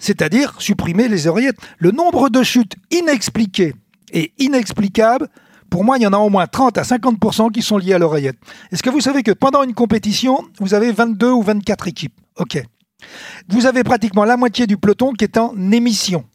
c'est-à-dire 0.00 0.54
supprimer 0.58 1.06
les 1.06 1.28
oreillettes. 1.28 1.58
Le 1.78 1.92
nombre 1.92 2.30
de 2.30 2.42
chutes 2.42 2.74
inexpliquées 2.90 3.74
et 4.12 4.32
inexplicables, 4.38 5.28
pour 5.72 5.84
moi, 5.84 5.96
il 5.96 6.02
y 6.02 6.06
en 6.06 6.12
a 6.12 6.18
au 6.18 6.28
moins 6.28 6.46
30 6.46 6.76
à 6.76 6.82
50% 6.82 7.50
qui 7.50 7.62
sont 7.62 7.78
liés 7.78 7.94
à 7.94 7.98
l'oreillette. 7.98 8.36
Est-ce 8.70 8.82
que 8.82 8.90
vous 8.90 9.00
savez 9.00 9.22
que 9.22 9.30
pendant 9.32 9.62
une 9.62 9.72
compétition, 9.72 10.38
vous 10.60 10.74
avez 10.74 10.92
22 10.92 11.30
ou 11.30 11.40
24 11.40 11.88
équipes? 11.88 12.12
Ok. 12.36 12.62
Vous 13.48 13.64
avez 13.64 13.82
pratiquement 13.82 14.26
la 14.26 14.36
moitié 14.36 14.66
du 14.66 14.76
peloton 14.76 15.14
qui 15.14 15.24
est 15.24 15.38
en 15.38 15.54
émission. 15.72 16.26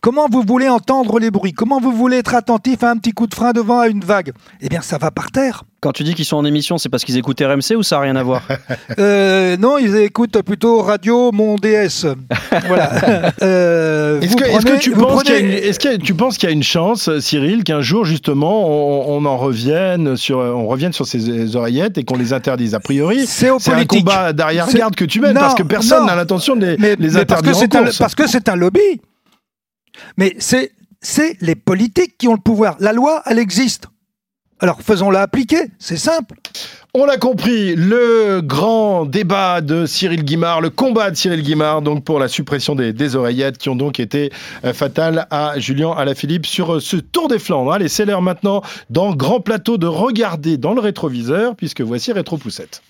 Comment 0.00 0.26
vous 0.30 0.42
voulez 0.42 0.70
entendre 0.70 1.18
les 1.18 1.30
bruits? 1.30 1.52
Comment 1.52 1.80
vous 1.80 1.92
voulez 1.92 2.16
être 2.16 2.34
attentif 2.34 2.82
à 2.82 2.90
un 2.90 2.96
petit 2.96 3.12
coup 3.12 3.26
de 3.26 3.34
frein 3.34 3.52
devant 3.52 3.80
à 3.80 3.88
une 3.88 4.00
vague? 4.00 4.32
Eh 4.62 4.70
bien, 4.70 4.80
ça 4.80 4.96
va 4.96 5.10
par 5.10 5.30
terre. 5.30 5.64
Quand 5.82 5.92
tu 5.92 6.04
dis 6.04 6.14
qu'ils 6.14 6.26
sont 6.26 6.36
en 6.36 6.44
émission, 6.44 6.76
c'est 6.76 6.90
parce 6.90 7.04
qu'ils 7.04 7.16
écoutent 7.16 7.40
RMC 7.40 7.74
ou 7.76 7.82
ça 7.82 7.96
n'a 7.96 8.02
rien 8.02 8.16
à 8.16 8.22
voir 8.22 8.42
Euh, 8.98 9.56
non, 9.56 9.78
ils 9.78 9.96
écoutent 9.96 10.42
plutôt 10.42 10.82
Radio 10.82 11.32
Mon 11.32 11.56
DS. 11.56 12.04
Voilà. 12.66 13.32
Euh, 13.42 14.20
Est-ce 14.20 14.36
que, 14.36 14.44
est-ce 14.44 14.58
que 14.58 14.62
prenez- 14.66 14.78
tu 14.78 14.90
penses 14.92 15.22
qu'il 15.22 15.32
y 15.34 15.36
a 15.36 15.40
une, 15.40 15.50
est-ce 15.50 15.78
qu'il 15.78 15.90
y 15.90 15.94
a- 15.94 15.98
tu 15.98 16.14
penses 16.14 16.36
qu'il 16.36 16.48
y 16.48 16.52
a 16.52 16.54
une 16.54 16.62
chance, 16.62 17.08
Cyril, 17.20 17.64
qu'un 17.64 17.80
jour 17.80 18.04
justement 18.04 18.68
on, 18.68 19.16
on 19.16 19.24
en 19.24 19.38
revienne 19.38 20.16
sur, 20.16 20.38
on 20.38 20.66
revienne 20.66 20.92
sur 20.92 21.06
ces 21.06 21.56
oreillettes 21.56 21.96
et 21.96 22.04
qu'on 22.04 22.16
les 22.18 22.32
interdise? 22.34 22.74
A 22.74 22.80
priori, 22.80 23.26
C'est 23.26 23.48
au 23.50 23.58
c'est 23.58 23.72
un 23.72 23.84
combat 23.86 24.32
d'arrière-garde 24.34 24.94
que 24.94 25.04
tu 25.06 25.20
mènes 25.20 25.34
Non, 25.34 25.40
parce 25.40 25.54
que 25.54 25.62
personne 25.62 26.00
non. 26.00 26.06
n'a 26.06 26.16
l'intention 26.16 26.56
de 26.56 26.66
les, 26.66 26.76
mais, 26.76 26.96
les 26.96 27.08
mais 27.10 27.24
parce 27.24 27.40
interdire 27.40 27.52
que 27.52 27.56
en 27.56 27.60
c'est 27.60 27.76
un, 27.76 27.84
parce 27.98 28.14
que 28.14 28.26
c'est 28.26 28.48
un 28.50 28.56
lobby. 28.56 29.00
Mais 30.18 30.34
c'est 30.38 30.72
c'est 31.00 31.36
les 31.40 31.54
politiques 31.54 32.18
qui 32.18 32.28
ont 32.28 32.34
le 32.34 32.40
pouvoir. 32.40 32.76
La 32.80 32.92
loi, 32.92 33.22
elle 33.24 33.38
existe. 33.38 33.86
Alors 34.60 34.80
faisons-la 34.82 35.22
appliquer. 35.22 35.70
C'est 35.78 35.96
simple. 35.96 36.34
On 36.92 37.06
l'a 37.06 37.18
compris, 37.18 37.76
le 37.76 38.40
grand 38.42 39.04
débat 39.04 39.60
de 39.60 39.86
Cyril 39.86 40.24
Guimard, 40.24 40.60
le 40.60 40.70
combat 40.70 41.10
de 41.10 41.16
Cyril 41.16 41.42
Guimard, 41.42 41.82
donc 41.82 42.04
pour 42.04 42.18
la 42.18 42.26
suppression 42.26 42.74
des, 42.74 42.92
des 42.92 43.14
oreillettes 43.14 43.58
qui 43.58 43.68
ont 43.68 43.76
donc 43.76 44.00
été 44.00 44.32
euh, 44.64 44.72
fatales 44.74 45.28
à 45.30 45.52
Julien 45.58 45.92
Alaphilippe 45.96 46.46
sur 46.46 46.74
euh, 46.74 46.80
ce 46.80 46.96
Tour 46.96 47.28
des 47.28 47.38
Flandres. 47.38 47.72
Allez, 47.72 47.88
c'est 47.88 48.04
l'heure 48.04 48.22
maintenant 48.22 48.60
dans 48.90 49.14
Grand 49.14 49.38
Plateau 49.38 49.78
de 49.78 49.86
regarder 49.86 50.56
dans 50.56 50.74
le 50.74 50.80
rétroviseur, 50.80 51.54
puisque 51.54 51.80
voici 51.80 52.12
Rétro 52.12 52.38
Poussette. 52.38 52.82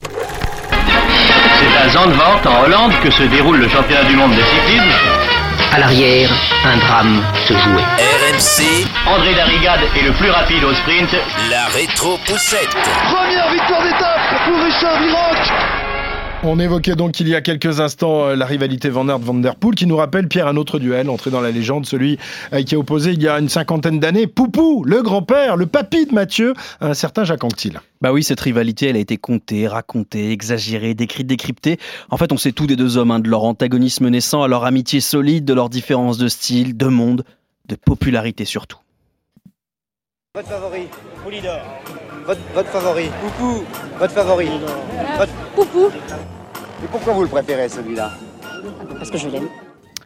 C'est 0.00 1.76
à 1.76 1.88
Zandvoort, 1.88 2.40
en 2.46 2.64
Hollande, 2.64 2.92
que 3.02 3.10
se 3.10 3.24
déroule 3.24 3.58
le 3.58 3.68
championnat 3.68 4.04
du 4.04 4.14
monde 4.14 4.30
de 4.30 4.42
cyclisme. 4.42 4.94
À 5.72 5.80
l'arrière, 5.80 6.30
un 6.64 6.76
drame 6.76 7.20
se 7.48 7.54
jouait. 7.54 8.17
RMC. 8.28 8.84
André 9.06 9.34
Darrigade 9.34 9.80
est 9.96 10.06
le 10.06 10.12
plus 10.12 10.28
rapide 10.28 10.62
au 10.62 10.74
sprint. 10.74 11.08
La 11.48 11.66
rétro-poussette. 11.68 12.68
Première 13.10 13.50
victoire 13.50 13.82
d'étape 13.82 14.44
pour 14.44 14.62
Richard 14.62 15.00
Viroc 15.00 15.52
On 16.42 16.58
évoquait 16.58 16.94
donc 16.94 17.20
il 17.20 17.28
y 17.28 17.34
a 17.34 17.40
quelques 17.40 17.80
instants 17.80 18.26
euh, 18.26 18.36
la 18.36 18.44
rivalité 18.44 18.90
Van 18.90 19.08
Aert-Van 19.08 19.34
Der 19.34 19.56
Poel 19.56 19.74
qui 19.74 19.86
nous 19.86 19.96
rappelle, 19.96 20.28
Pierre, 20.28 20.46
un 20.46 20.56
autre 20.56 20.78
duel 20.78 21.08
entré 21.08 21.30
dans 21.30 21.40
la 21.40 21.50
légende, 21.50 21.86
celui 21.86 22.18
euh, 22.52 22.62
qui 22.62 22.74
a 22.74 22.78
opposé 22.78 23.12
il 23.12 23.22
y 23.22 23.28
a 23.28 23.38
une 23.38 23.48
cinquantaine 23.48 23.98
d'années 23.98 24.26
Poupou, 24.26 24.84
le 24.84 25.02
grand-père, 25.02 25.56
le 25.56 25.64
papy 25.64 26.04
de 26.04 26.12
Mathieu, 26.12 26.52
à 26.80 26.88
un 26.88 26.94
certain 26.94 27.24
Jacques 27.24 27.44
Anquetil. 27.44 27.80
Bah 28.02 28.12
oui, 28.12 28.22
cette 28.22 28.40
rivalité, 28.40 28.88
elle 28.88 28.96
a 28.96 29.00
été 29.00 29.16
contée, 29.16 29.66
racontée, 29.66 30.32
exagérée, 30.32 30.92
décrite, 30.92 31.26
décryptée. 31.26 31.78
En 32.10 32.18
fait, 32.18 32.30
on 32.30 32.36
sait 32.36 32.52
tout 32.52 32.66
des 32.66 32.76
deux 32.76 32.98
hommes, 32.98 33.10
hein, 33.10 33.20
de 33.20 33.28
leur 33.30 33.44
antagonisme 33.44 34.06
naissant 34.08 34.42
à 34.42 34.48
leur 34.48 34.66
amitié 34.66 35.00
solide, 35.00 35.46
de 35.46 35.54
leurs 35.54 35.70
différences 35.70 36.18
de 36.18 36.28
style, 36.28 36.76
de 36.76 36.86
monde, 36.86 37.24
de 37.68 37.76
popularité 37.76 38.44
surtout. 38.44 38.78
Votre 40.34 40.48
favori 40.48 40.88
Poulidor. 41.22 41.60
Votre, 42.26 42.40
votre 42.54 42.68
favori 42.70 43.10
Poupou. 43.20 43.64
Votre 43.98 44.12
favori 44.14 44.48
Votre... 45.18 45.32
Poupou. 45.54 45.90
Et 46.84 46.86
pourquoi 46.90 47.12
vous 47.12 47.22
le 47.22 47.28
préférez 47.28 47.68
celui-là? 47.68 48.12
Parce 48.98 49.10
que 49.10 49.18
je 49.18 49.28
l'aime. 49.28 49.48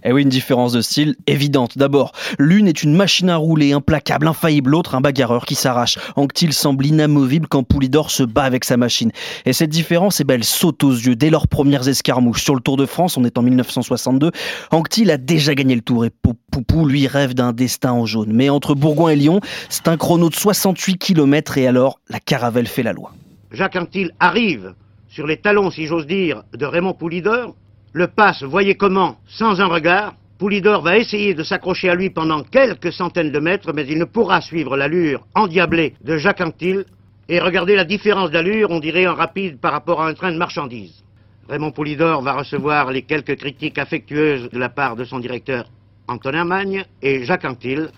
Eh 0.05 0.13
oui, 0.13 0.23
une 0.23 0.29
différence 0.29 0.73
de 0.73 0.81
style 0.81 1.17
évidente. 1.27 1.79
D'abord, 1.79 2.13
l'une 2.39 2.69
est 2.69 2.83
une 2.83 2.95
machine 2.95 3.31
à 3.31 3.37
rouler, 3.37 3.73
implacable, 3.73 4.27
infaillible, 4.27 4.71
l'autre 4.71 4.95
un 4.95 5.01
bagarreur 5.01 5.45
qui 5.47 5.55
s'arrache. 5.55 5.99
Anctil 6.17 6.53
semble 6.53 6.87
inamovible 6.87 7.47
quand 7.49 7.63
Poulidor 7.63 8.11
se 8.11 8.23
bat 8.23 8.43
avec 8.45 8.65
sa 8.65 8.77
machine? 8.77 9.13
Et 9.47 9.53
cette 9.53 9.71
différence, 9.71 10.21
eh 10.21 10.25
ben, 10.25 10.35
elle 10.35 10.45
saute 10.45 10.83
aux 10.85 10.93
yeux 10.93 11.17
dès 11.17 11.31
leurs 11.31 11.49
premières 11.49 11.89
escarmouches. 11.89 12.43
Sur 12.43 12.55
le 12.55 12.61
Tour 12.61 12.77
de 12.77 12.87
France, 12.87 13.17
on 13.17 13.25
est 13.25 13.39
en 13.39 13.43
1962, 13.43 14.31
Anctil 14.71 15.11
a 15.11 15.19
déjà 15.19 15.55
gagné 15.55 15.75
le 15.75 15.83
Tour 15.83 16.05
et 16.05 16.11
Pou- 16.11 16.35
Poupou, 16.51 16.87
lui, 16.87 17.07
rêve 17.07 17.35
d'un 17.35 17.53
destin 17.53 17.93
en 17.93 18.05
jaune. 18.07 18.33
Mais 18.33 18.49
entre 18.49 18.75
Bourgoin 18.75 19.11
et 19.13 19.17
Lyon, 19.17 19.41
c'est 19.69 19.89
un 19.89 19.97
chrono 19.97 20.29
de 20.29 20.35
68 20.35 20.99
km 20.99 21.59
et 21.59 21.67
alors, 21.67 22.01
la 22.09 22.21
caravelle 22.21 22.67
fait 22.67 22.83
la 22.83 22.93
loi. 22.93 23.13
Jacques 23.53 23.77
Anquetil 23.77 24.11
arrive 24.21 24.75
sur 25.09 25.27
les 25.27 25.37
talons, 25.37 25.71
si 25.71 25.87
j'ose 25.87 26.07
dire, 26.07 26.43
de 26.55 26.65
Raymond 26.65 26.95
Poulidor, 26.95 27.55
le 27.93 28.07
passe, 28.07 28.43
voyez 28.43 28.75
comment, 28.75 29.17
sans 29.27 29.61
un 29.61 29.67
regard. 29.67 30.15
Poulidor 30.39 30.83
va 30.83 30.97
essayer 30.97 31.35
de 31.35 31.43
s'accrocher 31.43 31.91
à 31.91 31.95
lui 31.95 32.11
pendant 32.11 32.43
quelques 32.43 32.93
centaines 32.93 33.31
de 33.31 33.39
mètres, 33.39 33.73
mais 33.75 33.87
il 33.87 33.99
ne 33.99 34.05
pourra 34.05 34.41
suivre 34.41 34.77
l'allure 34.77 35.25
endiablée 35.35 35.95
de 36.03 36.17
Jacques 36.17 36.41
Anquetil. 36.41 36.85
Et 37.29 37.39
regardez 37.39 37.77
la 37.77 37.85
différence 37.85 38.31
d'allure, 38.31 38.71
on 38.71 38.81
dirait 38.81 39.07
en 39.07 39.15
rapide 39.15 39.61
par 39.61 39.73
rapport 39.73 40.01
à 40.01 40.09
un 40.09 40.15
train 40.15 40.33
de 40.33 40.39
marchandises. 40.39 41.05
Raymond 41.49 41.71
Poulidor 41.71 42.23
va 42.23 42.33
recevoir 42.33 42.91
les 42.91 43.03
quelques 43.03 43.37
critiques 43.37 43.79
affectueuses 43.79 44.49
de 44.51 44.59
la 44.59 44.69
part 44.69 44.97
de 44.97 45.05
son 45.05 45.19
directeur 45.19 45.67
Antonin 46.09 46.45
Magne, 46.45 46.85
et 47.03 47.25
Jacques 47.25 47.45
Anquetil 47.45 47.91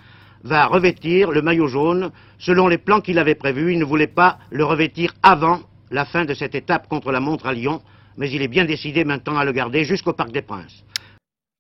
va 0.43 0.67
revêtir 0.67 1.31
le 1.31 1.41
maillot 1.41 1.69
jaune. 1.69 2.11
Selon 2.39 2.69
les 2.69 2.79
plans 2.79 3.01
qu'il 3.01 3.19
avait 3.19 3.35
prévus, 3.37 3.73
il 3.73 3.79
ne 3.79 3.85
voulait 3.85 4.07
pas 4.07 4.39
le 4.51 4.65
revêtir 4.65 5.15
avant 5.23 5.61
la 5.91 6.05
fin 6.05 6.25
de 6.25 6.35
cette 6.35 6.55
étape 6.55 6.89
contre 6.89 7.13
la 7.13 7.21
montre 7.21 7.47
à 7.47 7.53
Lyon, 7.53 7.81
mais 8.17 8.31
il 8.31 8.43
est 8.43 8.49
bien 8.49 8.65
décidé 8.65 9.05
maintenant 9.05 9.37
à 9.37 9.45
le 9.45 9.53
garder 9.53 9.85
jusqu'au 9.85 10.13
Parc 10.13 10.33
des 10.33 10.43
Princes. 10.43 10.85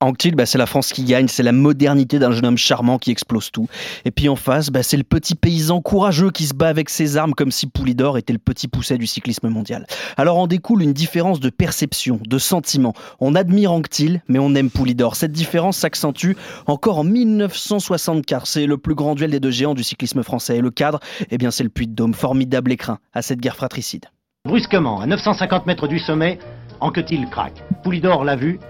Anctil, 0.04 0.34
bah, 0.34 0.44
c'est 0.44 0.58
la 0.58 0.66
France 0.66 0.92
qui 0.92 1.04
gagne, 1.04 1.28
c'est 1.28 1.42
la 1.42 1.52
modernité 1.52 2.18
d'un 2.18 2.30
jeune 2.30 2.44
homme 2.44 2.58
charmant 2.58 2.98
qui 2.98 3.10
explose 3.10 3.50
tout. 3.50 3.68
Et 4.04 4.10
puis 4.10 4.28
en 4.28 4.36
face, 4.36 4.68
bah, 4.68 4.82
c'est 4.82 4.98
le 4.98 5.02
petit 5.02 5.34
paysan 5.34 5.80
courageux 5.80 6.30
qui 6.30 6.46
se 6.46 6.52
bat 6.52 6.68
avec 6.68 6.90
ses 6.90 7.16
armes 7.16 7.32
comme 7.32 7.50
si 7.50 7.66
Poulidor 7.66 8.18
était 8.18 8.34
le 8.34 8.38
petit 8.38 8.68
pousset 8.68 8.98
du 8.98 9.06
cyclisme 9.06 9.48
mondial. 9.48 9.86
Alors 10.18 10.36
en 10.36 10.46
découle 10.46 10.82
une 10.82 10.92
différence 10.92 11.40
de 11.40 11.48
perception, 11.48 12.20
de 12.28 12.38
sentiment. 12.38 12.92
On 13.18 13.34
admire 13.34 13.72
Anctil, 13.72 14.22
mais 14.28 14.38
on 14.38 14.54
aime 14.54 14.70
Poulidor. 14.70 15.16
Cette 15.16 15.32
différence 15.32 15.78
s'accentue 15.78 16.32
encore 16.66 16.98
en 16.98 17.04
1964. 17.04 18.46
C'est 18.46 18.66
le 18.66 18.76
plus 18.76 18.94
grand 18.94 19.14
duel 19.14 19.30
des 19.30 19.40
deux 19.40 19.50
géants 19.50 19.74
du 19.74 19.84
cyclisme 19.84 20.22
français. 20.22 20.58
Et 20.58 20.60
le 20.60 20.70
cadre, 20.70 21.00
eh 21.30 21.38
bien 21.38 21.50
c'est 21.50 21.64
le 21.64 21.70
Puy 21.70 21.86
de 21.86 21.94
Dôme, 21.94 22.14
formidable 22.14 22.72
écrin 22.72 22.98
à 23.14 23.22
cette 23.22 23.40
guerre 23.40 23.56
fratricide. 23.56 24.06
Brusquement, 24.46 25.00
à 25.00 25.06
950 25.06 25.64
mètres 25.64 25.88
du 25.88 25.98
sommet, 25.98 26.38
Anquetil 26.78 27.30
craque. 27.30 27.62
Poulidor 27.82 28.24
l'a 28.24 28.36
vu, 28.36 28.60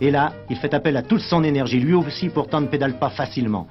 et 0.00 0.12
là, 0.12 0.32
il 0.48 0.54
fait 0.54 0.72
appel 0.74 0.96
à 0.96 1.02
toute 1.02 1.22
son 1.22 1.42
énergie. 1.42 1.80
Lui 1.80 1.92
aussi, 1.92 2.28
pourtant, 2.28 2.60
ne 2.60 2.68
pédale 2.68 3.00
pas 3.00 3.10
facilement. 3.10 3.66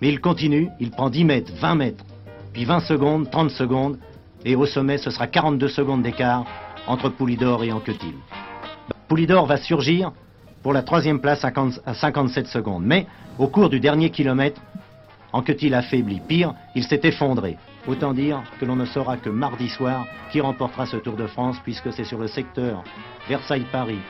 Mais 0.00 0.08
il 0.08 0.20
continue, 0.20 0.68
il 0.80 0.90
prend 0.90 1.10
10 1.10 1.24
mètres, 1.26 1.52
20 1.60 1.74
mètres, 1.76 2.04
puis 2.52 2.64
20 2.64 2.80
secondes, 2.80 3.30
30 3.30 3.52
secondes, 3.52 3.98
et 4.44 4.56
au 4.56 4.66
sommet, 4.66 4.98
ce 4.98 5.10
sera 5.10 5.28
42 5.28 5.68
secondes 5.68 6.02
d'écart 6.02 6.44
entre 6.88 7.08
Poulidor 7.08 7.62
et 7.62 7.70
Anquetil. 7.70 8.16
Poulidor 9.06 9.46
va 9.46 9.58
surgir 9.58 10.10
pour 10.64 10.72
la 10.72 10.82
troisième 10.82 11.20
place 11.20 11.44
à 11.44 11.50
50 11.50 11.82
à 11.86 11.94
57 11.94 12.48
secondes. 12.48 12.82
Mais 12.84 13.06
au 13.38 13.46
cours 13.46 13.68
du 13.68 13.78
dernier 13.78 14.10
kilomètre, 14.10 14.60
Anquetil 15.32 15.72
affaibli. 15.72 16.20
Pire, 16.26 16.52
il 16.74 16.82
s'est 16.82 17.02
effondré. 17.04 17.56
Autant 17.88 18.12
dire 18.12 18.42
que 18.60 18.66
l'on 18.66 18.76
ne 18.76 18.84
saura 18.84 19.16
que 19.16 19.30
mardi 19.30 19.70
soir 19.70 20.06
qui 20.30 20.42
remportera 20.42 20.84
ce 20.84 20.98
Tour 20.98 21.16
de 21.16 21.26
France, 21.26 21.56
puisque 21.64 21.90
c'est 21.90 22.04
sur 22.04 22.18
le 22.18 22.28
secteur 22.28 22.84
Versailles-Paris, 23.28 24.00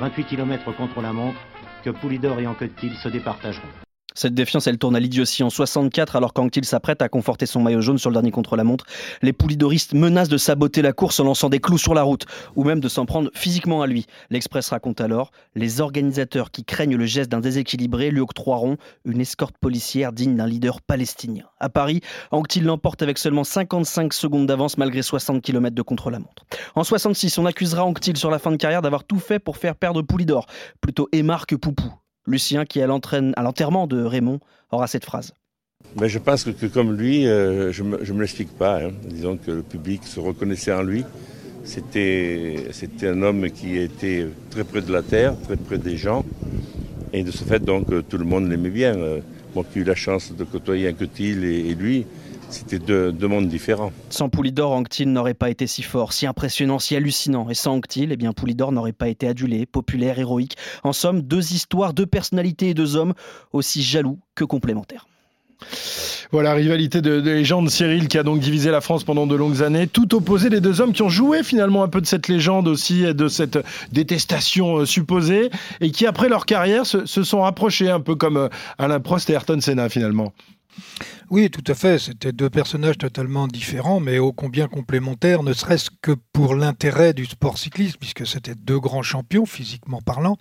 28 0.00 0.24
km 0.24 0.72
contre 0.76 1.00
la 1.00 1.12
montre, 1.12 1.38
que 1.84 1.90
Poulidor 1.90 2.40
et 2.40 2.48
Anquetil 2.48 2.96
se 2.96 3.08
départageront. 3.08 3.87
Cette 4.18 4.34
défiance, 4.34 4.66
elle 4.66 4.78
tourne 4.78 4.96
à 4.96 4.98
l'idiotie 4.98 5.44
en 5.44 5.48
64 5.48 6.16
alors 6.16 6.32
qu'Anctil 6.32 6.64
s'apprête 6.64 7.02
à 7.02 7.08
conforter 7.08 7.46
son 7.46 7.60
maillot 7.60 7.80
jaune 7.80 7.98
sur 7.98 8.10
le 8.10 8.14
dernier 8.14 8.32
contre-la-montre. 8.32 8.84
Les 9.22 9.32
poulidoristes 9.32 9.94
menacent 9.94 10.28
de 10.28 10.36
saboter 10.36 10.82
la 10.82 10.92
course 10.92 11.20
en 11.20 11.24
lançant 11.24 11.48
des 11.48 11.60
clous 11.60 11.78
sur 11.78 11.94
la 11.94 12.02
route 12.02 12.26
ou 12.56 12.64
même 12.64 12.80
de 12.80 12.88
s'en 12.88 13.06
prendre 13.06 13.30
physiquement 13.32 13.80
à 13.80 13.86
lui. 13.86 14.06
L'Express 14.30 14.70
raconte 14.70 15.00
alors 15.00 15.30
les 15.54 15.80
organisateurs 15.80 16.50
qui 16.50 16.64
craignent 16.64 16.96
le 16.96 17.06
geste 17.06 17.30
d'un 17.30 17.38
déséquilibré 17.38 18.10
lui 18.10 18.18
octroieront 18.18 18.76
une 19.04 19.20
escorte 19.20 19.56
policière 19.56 20.12
digne 20.12 20.34
d'un 20.34 20.48
leader 20.48 20.82
palestinien. 20.82 21.44
À 21.60 21.68
Paris, 21.68 22.00
Anctil 22.32 22.64
l'emporte 22.64 23.02
avec 23.02 23.18
seulement 23.18 23.44
55 23.44 24.12
secondes 24.12 24.48
d'avance 24.48 24.78
malgré 24.78 25.02
60 25.02 25.42
km 25.42 25.76
de 25.76 25.82
contre-la-montre. 25.82 26.44
En 26.74 26.82
66, 26.82 27.38
on 27.38 27.46
accusera 27.46 27.84
Anctil 27.84 28.16
sur 28.16 28.32
la 28.32 28.40
fin 28.40 28.50
de 28.50 28.56
carrière 28.56 28.82
d'avoir 28.82 29.04
tout 29.04 29.20
fait 29.20 29.38
pour 29.38 29.58
faire 29.58 29.76
perdre 29.76 30.02
Poulidor, 30.02 30.46
plutôt 30.80 31.08
Aymar 31.12 31.46
que 31.46 31.54
Poupou. 31.54 31.92
Lucien, 32.28 32.64
qui 32.64 32.78
est 32.78 32.82
à 32.82 32.86
l'enterrement 32.86 33.86
de 33.86 34.02
Raymond, 34.02 34.40
aura 34.70 34.86
cette 34.86 35.04
phrase. 35.04 35.32
Mais 35.98 36.08
je 36.08 36.18
pense 36.18 36.44
que, 36.44 36.66
comme 36.66 36.92
lui, 36.92 37.26
euh, 37.26 37.72
je 37.72 37.82
ne 37.82 37.96
me, 37.96 38.20
l'explique 38.20 38.50
pas. 38.56 38.82
hein. 38.82 38.90
Disons 39.04 39.36
que 39.36 39.50
le 39.50 39.62
public 39.62 40.04
se 40.04 40.20
reconnaissait 40.20 40.72
en 40.72 40.82
lui. 40.82 41.04
C'était 41.64 42.66
un 43.02 43.22
homme 43.22 43.50
qui 43.50 43.78
était 43.78 44.26
très 44.50 44.64
près 44.64 44.80
de 44.80 44.92
la 44.92 45.02
terre, 45.02 45.34
très 45.42 45.56
près 45.56 45.78
des 45.78 45.96
gens. 45.96 46.24
Et 47.12 47.24
de 47.24 47.30
ce 47.30 47.44
fait, 47.44 47.64
donc, 47.64 47.90
euh, 47.90 48.02
tout 48.02 48.18
le 48.18 48.24
monde 48.24 48.48
l'aimait 48.48 48.70
bien. 48.70 48.94
Euh, 48.96 49.20
Moi 49.54 49.64
qui 49.70 49.78
ai 49.78 49.82
eu 49.82 49.84
la 49.84 49.94
chance 49.94 50.32
de 50.36 50.44
côtoyer 50.44 50.88
Anquetil 50.90 51.42
et, 51.44 51.70
et 51.70 51.74
lui, 51.74 52.06
c'était 52.50 52.78
deux, 52.78 53.12
deux 53.12 53.28
mondes 53.28 53.48
différents. 53.48 53.92
Sans 54.10 54.28
Poulidor, 54.28 54.72
Anctil 54.72 55.12
n'aurait 55.12 55.34
pas 55.34 55.50
été 55.50 55.66
si 55.66 55.82
fort, 55.82 56.12
si 56.12 56.26
impressionnant, 56.26 56.78
si 56.78 56.96
hallucinant. 56.96 57.48
Et 57.50 57.54
sans 57.54 57.74
Anctil, 57.74 58.12
eh 58.12 58.16
bien 58.16 58.32
Poulidor 58.32 58.72
n'aurait 58.72 58.92
pas 58.92 59.08
été 59.08 59.28
adulé, 59.28 59.66
populaire, 59.66 60.18
héroïque. 60.18 60.56
En 60.84 60.92
somme, 60.92 61.22
deux 61.22 61.52
histoires, 61.52 61.94
deux 61.94 62.06
personnalités 62.06 62.70
et 62.70 62.74
deux 62.74 62.96
hommes 62.96 63.14
aussi 63.52 63.82
jaloux 63.82 64.18
que 64.34 64.44
complémentaires. 64.44 65.06
Voilà, 66.30 66.52
rivalité 66.52 67.00
de, 67.00 67.20
de 67.20 67.30
légende 67.30 67.70
Cyril 67.70 68.06
qui 68.06 68.18
a 68.18 68.22
donc 68.22 68.38
divisé 68.38 68.70
la 68.70 68.80
France 68.80 69.02
pendant 69.02 69.26
de 69.26 69.34
longues 69.34 69.62
années, 69.62 69.86
tout 69.86 70.14
opposé 70.14 70.50
les 70.50 70.60
deux 70.60 70.80
hommes 70.80 70.92
qui 70.92 71.02
ont 71.02 71.08
joué 71.08 71.42
finalement 71.42 71.82
un 71.82 71.88
peu 71.88 72.00
de 72.00 72.06
cette 72.06 72.28
légende 72.28 72.68
aussi 72.68 73.04
et 73.04 73.14
de 73.14 73.28
cette 73.28 73.58
détestation 73.90 74.78
euh, 74.78 74.84
supposée 74.84 75.50
et 75.80 75.90
qui 75.90 76.06
après 76.06 76.28
leur 76.28 76.46
carrière 76.46 76.86
se, 76.86 77.06
se 77.06 77.22
sont 77.24 77.40
rapprochés 77.40 77.90
un 77.90 78.00
peu 78.00 78.14
comme 78.14 78.36
euh, 78.36 78.48
Alain 78.76 79.00
Prost 79.00 79.30
et 79.30 79.32
Ayrton 79.32 79.60
Senna 79.60 79.88
finalement. 79.88 80.32
Oui, 81.30 81.50
tout 81.50 81.64
à 81.66 81.74
fait. 81.74 81.98
C'était 81.98 82.32
deux 82.32 82.48
personnages 82.48 82.96
totalement 82.96 83.48
différents, 83.48 84.00
mais 84.00 84.18
ô 84.18 84.32
combien 84.32 84.66
complémentaires, 84.66 85.42
ne 85.42 85.52
serait-ce 85.52 85.90
que 86.00 86.12
pour 86.32 86.54
l'intérêt 86.54 87.12
du 87.12 87.26
sport 87.26 87.58
cycliste, 87.58 87.98
puisque 87.98 88.26
c'était 88.26 88.54
deux 88.54 88.78
grands 88.78 89.02
champions, 89.02 89.44
physiquement 89.44 90.00
parlant. 90.00 90.38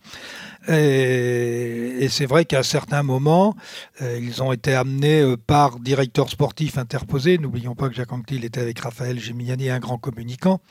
Et, 0.70 2.08
c'est 2.10 2.26
vrai 2.26 2.46
qu'à 2.46 2.64
certains 2.64 3.04
moments, 3.04 3.56
euh, 4.02 4.18
ils 4.22 4.42
ont 4.42 4.54
été 4.54 4.74
amenés 4.74 5.22
euh, 5.22 5.36
par 5.36 5.80
directeurs 5.80 6.30
sportifs 6.30 6.78
interposés. 6.78 7.38
N'oublions 7.38 7.76
pas 7.76 7.90
que 7.90 7.96
Jacques 7.96 8.14
Anquetil 8.14 8.46
était 8.46 8.62
avec 8.62 8.80
Raphaël 8.80 9.20
Géminiani, 9.20 9.70
un 9.70 9.80
grand 9.80 9.98
communicant. 9.98 10.62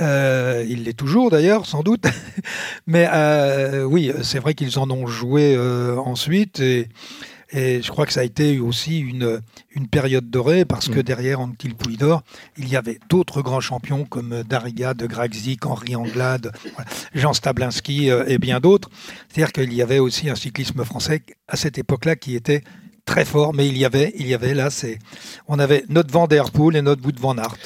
Euh, 0.00 0.64
il 0.68 0.84
l'est 0.84 0.96
toujours 0.96 1.30
d'ailleurs, 1.30 1.66
sans 1.66 1.82
doute. 1.82 2.04
mais 2.86 3.08
oui, 3.84 4.12
c'est 4.22 4.38
vrai 4.38 4.54
qu'ils 4.54 4.78
en 4.78 4.88
ont 4.90 5.06
joué 5.06 5.58
ensuite. 5.58 6.62
Et 7.52 7.82
je 7.82 7.90
crois 7.90 8.06
que 8.06 8.12
ça 8.12 8.20
a 8.20 8.24
été 8.24 8.58
aussi 8.60 8.98
une, 9.00 9.40
une 9.72 9.88
période 9.88 10.30
dorée 10.30 10.64
parce 10.64 10.88
que 10.88 11.00
Mm. 11.00 11.02
derrière 11.02 11.40
Anquetil 11.40 11.74
Poulidor, 11.74 12.22
il 12.56 12.68
y 12.68 12.76
avait 12.76 12.98
d'autres 13.08 13.42
grands 13.42 13.60
champions 13.60 14.04
comme 14.04 14.42
Dariga, 14.48 14.94
De 14.94 15.06
Gragzik, 15.06 15.66
Henri 15.66 15.96
Anglade, 15.96 16.52
Jean 17.14 17.32
Stablinski 17.32 18.10
euh, 18.10 18.24
et 18.26 18.38
bien 18.38 18.60
d'autres. 18.60 18.90
C'est-à-dire 19.28 19.52
qu'il 19.52 19.72
y 19.72 19.82
avait 19.82 19.98
aussi 19.98 20.30
un 20.30 20.36
cyclisme 20.36 20.84
français 20.84 21.22
à 21.48 21.56
cette 21.56 21.78
époque-là 21.78 22.16
qui 22.16 22.36
était 22.36 22.62
très 23.04 23.24
fort, 23.24 23.52
mais 23.54 23.66
il 23.66 23.76
y 23.78 23.84
avait, 23.84 24.12
il 24.18 24.26
y 24.28 24.34
avait 24.34 24.54
là, 24.54 24.70
c'est, 24.70 24.98
on 25.48 25.58
avait 25.58 25.84
notre 25.88 26.12
Van 26.12 26.26
Der 26.26 26.50
Poel 26.50 26.76
et 26.76 26.82
notre 26.82 27.04
Wout 27.04 27.18
van 27.18 27.36
Aert. 27.38 27.56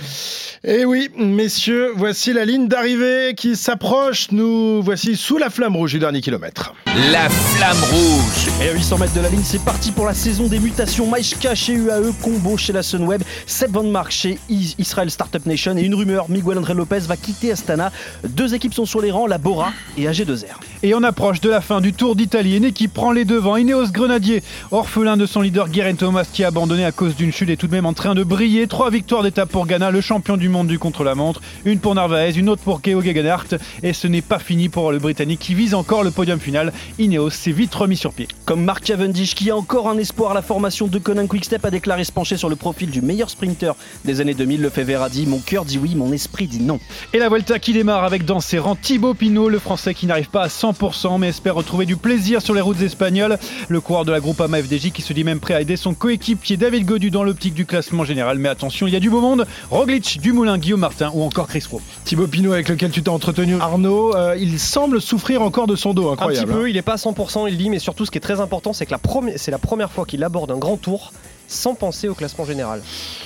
Et 0.67 0.79
Eh 0.81 0.85
oui, 0.87 1.11
messieurs, 1.19 1.93
voici 1.95 2.33
la 2.33 2.47
ligne 2.47 2.69
d'arrivée 2.69 3.35
qui 3.37 3.55
s'approche. 3.55 4.29
Nous 4.31 4.81
voici 4.83 5.15
sous 5.17 5.37
la 5.37 5.51
flamme 5.51 5.77
rouge 5.77 5.93
du 5.93 5.99
dernier 5.99 6.23
kilomètre. 6.23 6.73
La 7.13 7.29
flamme 7.29 7.77
rouge. 7.93 8.49
Et 8.65 8.69
à 8.71 8.73
800 8.73 8.99
mètres 8.99 9.13
de 9.15 9.21
la 9.21 9.29
ligne, 9.29 9.43
c'est 9.45 9.63
parti 9.63 9.93
pour 9.93 10.07
la 10.07 10.15
saison 10.15 10.47
des 10.47 10.59
mutations. 10.59 11.07
Maïchka 11.07 11.55
chez 11.55 11.75
UAE, 11.75 12.13
Combo 12.23 12.57
chez 12.57 12.73
la 12.73 12.83
Sunweb, 12.83 13.23
Seb 13.47 13.73
Van 13.73 13.83
Mark 13.85 14.11
chez 14.11 14.39
Is- 14.49 14.75
Israel 14.79 15.11
Startup 15.11 15.45
Nation 15.45 15.77
et 15.77 15.83
une 15.83 15.95
rumeur, 15.95 16.31
Miguel 16.31 16.57
André 16.57 16.73
Lopez 16.73 17.01
va 17.01 17.17
quitter 17.19 17.53
Astana. 17.53 17.93
Deux 18.27 18.55
équipes 18.55 18.73
sont 18.73 18.87
sur 18.87 19.03
les 19.03 19.11
rangs, 19.11 19.27
la 19.27 19.37
Bora 19.39 19.73
et 19.99 20.07
AG2R. 20.07 20.47
Et 20.83 20.95
on 20.95 21.03
approche 21.03 21.43
de 21.43 21.51
la 21.51 21.61
fin 21.61 21.83
du 21.83 21.93
Tour 21.93 22.17
d'Italie. 22.17 22.57
Une 22.57 22.65
équipe 22.65 22.95
prend 22.95 23.13
les 23.13 23.27
devants. 23.27 23.57
Ineos 23.57 23.89
Grenadier, 23.93 24.43
orphelin 24.71 25.19
de 25.19 25.24
son 25.27 25.41
leader 25.41 25.69
Guerin 25.69 25.95
Thomas 25.95 26.27
qui 26.31 26.45
a 26.45 26.49
abandonné 26.49 26.85
à 26.85 26.93
cause 26.93 27.17
d'une 27.17 27.33
chute 27.33 27.51
est 27.51 27.57
tout 27.57 27.67
de 27.67 27.73
même 27.73 27.87
en 27.87 27.93
train 27.93 28.15
de 28.15 28.25
briller. 28.25 28.67
Trois 28.67 28.91
victoires 28.91 29.23
d'étape 29.23 29.51
pour 29.51 29.67
Ghana, 29.67 29.91
le 29.91 30.01
champion 30.01 30.37
du 30.37 30.49
monde 30.49 30.67
du 30.67 30.79
contre-la-montre. 30.79 31.41
Une 31.65 31.79
pour 31.79 31.95
Narvaez, 31.95 32.37
une 32.37 32.49
autre 32.49 32.63
pour 32.63 32.83
Keo 32.83 33.01
Gegenhardt. 33.01 33.57
Et 33.83 33.93
ce 33.93 34.07
n'est 34.07 34.23
pas 34.23 34.39
fini 34.39 34.69
pour 34.69 34.93
le 34.93 34.99
Britannique 34.99 35.41
qui 35.41 35.55
vise 35.55 35.75
encore 35.75 36.05
le 36.05 36.11
podium 36.11 36.41
final. 36.41 36.73
Ineos 36.99 37.31
s'est 37.31 37.53
vite 37.53 37.75
remis 37.75 37.97
sur 37.97 38.13
pied. 38.13 38.29
Comme 38.45 38.65
Mark 38.65 38.85
Cavendish 38.85 39.35
qui 39.35 39.51
a 39.51 39.57
encore 39.57 39.89
un 39.89 39.99
espoir, 39.99 40.35
la 40.35 40.43
formation 40.43 40.87
de 40.87 40.99
Conan 40.99 41.27
Quickstep 41.27 41.65
a 41.65 41.71
déclaré 41.71 42.05
se 42.05 42.13
pencher 42.13 42.37
sur 42.37 42.49
le 42.49 42.57
profil 42.57 42.91
du 42.91 43.01
meilleur 43.01 43.31
sprinter 43.31 43.73
des 44.05 44.21
années 44.21 44.35
2000. 44.35 44.61
Le 44.61 44.71
fait 44.71 44.95
a 44.95 45.09
dit 45.09 45.27
Mon 45.27 45.39
cœur 45.39 45.65
dit 45.65 45.79
oui, 45.79 45.95
mon 45.95 46.13
esprit 46.13 46.47
dit 46.47 46.61
non. 46.61 46.79
Et 47.13 47.19
la 47.19 47.29
Vuelta 47.29 47.59
qui 47.59 47.73
démarre 47.73 48.05
avec 48.05 48.25
dans 48.25 48.41
ses 48.41 48.59
rangs 48.59 48.77
Thibaut 48.77 49.15
Pinot, 49.15 49.49
le 49.49 49.59
français 49.59 49.95
qui 49.95 50.07
n'arrive 50.07 50.29
pas 50.29 50.43
à 50.43 50.49
100% 50.49 51.19
mais 51.19 51.29
espère 51.29 51.55
retrouver 51.55 51.87
du 51.87 51.97
plaisir 51.97 52.43
sur 52.43 52.55
les 52.55 52.61
routes 52.61 52.83
espagnoles. 52.83 53.39
Le 53.69 53.81
coureur 53.81 54.05
de 54.05 54.13
la 54.13 54.21
groupe 54.21 54.41
AMA 54.41 54.63
FDJ 54.63 54.91
qui 54.91 55.03
se 55.03 55.14
dit 55.15 55.25
même 55.25 55.41
prêt 55.41 55.55
à 55.55 55.61
aider 55.61 55.77
son 55.77 55.95
coéquipier 55.95 56.57
David 56.57 56.85
Godu 56.85 57.11
dans 57.11 57.25
l'optique 57.25 57.55
du 57.55 57.65
classement 57.67 58.05
général. 58.05 58.39
Mais 58.39 58.49
attention, 58.49 58.87
il 58.87 58.93
y 58.93 58.97
a 58.97 59.01
du 59.01 59.09
beau 59.11 59.21
monde. 59.21 59.47
Roglic, 59.71 60.21
Dumoulin, 60.21 60.59
Guillaume 60.59 60.81
Martin 60.81 61.11
ou 61.15 61.23
encore 61.23 61.47
Chris 61.49 61.63
Froome. 61.63 61.81
Thibaut 62.05 62.27
Pinot 62.27 62.53
avec 62.53 62.69
lequel 62.69 62.91
tu 62.91 63.03
t'es 63.03 63.09
entretenu, 63.09 63.57
Arnaud, 63.61 64.15
euh, 64.15 64.37
il 64.39 64.59
semble 64.59 65.01
souffrir 65.01 65.41
encore 65.43 65.67
de 65.67 65.77
son 65.77 65.95
dos, 65.95 66.09
Un 66.11 66.17
petit 66.17 66.23
incroyable. 66.23 66.53
hein. 66.53 66.55
peu, 66.57 66.69
il 66.71 66.75
n'est 66.75 66.83
pas 66.83 66.95
à 66.95 66.97
100%, 66.97 67.49
il 67.49 67.57
dit, 67.57 67.71
mais 67.71 67.79
surtout 67.79 68.05
ce 68.05 68.11
qui 68.11 68.19
est 68.19 68.21
très 68.21 68.41
important, 68.41 68.73
c'est 68.73 68.87
que 68.87 68.91
la 68.93 69.01
c'est 69.37 69.51
la 69.51 69.59
première 69.59 69.91
fois 69.93 70.05
qu'il 70.05 70.23
aborde 70.25 70.51
un 70.51 70.59
grand 70.59 70.77
tour 70.77 71.13
sans 71.47 71.75
penser 71.75 72.09
au 72.09 72.15
classement 72.15 72.45
général. 72.45 72.81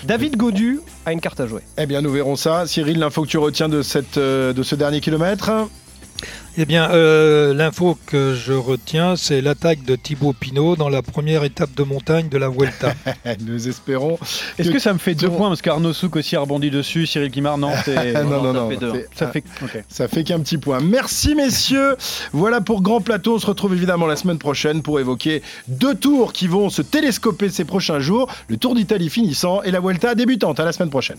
David 0.05 0.37
Godu 0.37 0.81
a 1.07 1.13
une 1.13 1.21
carte 1.21 1.41
à 1.41 1.47
jouer. 1.47 1.63
Eh 1.79 1.87
bien, 1.87 2.03
nous 2.03 2.11
verrons 2.11 2.37
ça. 2.37 2.67
Cyril, 2.67 2.99
l'info 2.99 3.23
que 3.23 3.29
tu 3.29 3.39
retiens 3.39 3.69
de, 3.69 3.81
cette, 3.83 4.19
euh, 4.19 4.53
de 4.53 4.63
ce 4.63 4.75
dernier 4.75 5.01
kilomètre? 5.01 5.51
Eh 6.61 6.65
bien, 6.67 6.91
euh, 6.91 7.55
l'info 7.55 7.97
que 8.07 8.35
je 8.35 8.53
retiens, 8.53 9.15
c'est 9.15 9.41
l'attaque 9.41 9.85
de 9.85 9.95
Thibaut 9.95 10.33
Pinot 10.33 10.75
dans 10.75 10.89
la 10.89 11.03
première 11.03 11.45
étape 11.45 11.73
de 11.77 11.85
montagne 11.85 12.29
de 12.29 12.37
la 12.37 12.49
Vuelta. 12.49 12.95
Nous 13.47 13.69
espérons. 13.69 14.19
Est-ce 14.59 14.71
que 14.73 14.81
ça 14.81 14.93
me 14.93 14.99
fait 14.99 15.15
deux 15.15 15.31
points 15.31 15.49
parce 15.49 15.63
qu'Arnaud 15.63 15.93
Souk 15.93 16.17
aussi 16.17 16.35
a 16.35 16.41
rebondi 16.41 16.71
dessus, 16.71 17.07
Cyril 17.07 17.31
Guimard 17.31 17.59
non, 17.59 17.71
c'est- 17.85 18.13
non, 18.25 18.43
non, 18.43 18.53
ça 18.53 18.59
non. 18.61 18.71
fait 18.71 18.77
deux. 18.77 18.93
c'est- 18.93 19.09
Ça 19.19 19.29
fait. 19.29 19.45
Ça 19.89 20.09
fait 20.09 20.25
qu'un 20.25 20.41
petit 20.41 20.59
point. 20.59 20.81
Merci 20.81 21.37
messieurs. 21.37 21.97
Voilà 22.33 22.61
pour 22.61 22.83
Grand 22.83 23.01
Plateau. 23.01 23.37
On 23.37 23.39
se 23.39 23.47
retrouve 23.47 23.73
évidemment 23.75 24.07
la 24.07 24.17
semaine 24.17 24.39
prochaine 24.39 24.83
pour 24.83 24.99
évoquer 24.99 25.43
deux 25.69 25.95
tours 25.95 26.33
qui 26.33 26.49
vont 26.49 26.71
se 26.71 26.83
télescoper 26.83 27.51
ces 27.51 27.65
prochains 27.65 28.01
jours. 28.01 28.29
Le 28.49 28.57
Tour 28.57 28.75
d'Italie 28.75 29.11
finissant 29.11 29.63
et 29.63 29.71
la 29.71 29.79
Vuelta 29.79 30.17
débutante. 30.17 30.59
À 30.59 30.65
la 30.65 30.73
semaine 30.73 30.91
prochaine. 30.91 31.19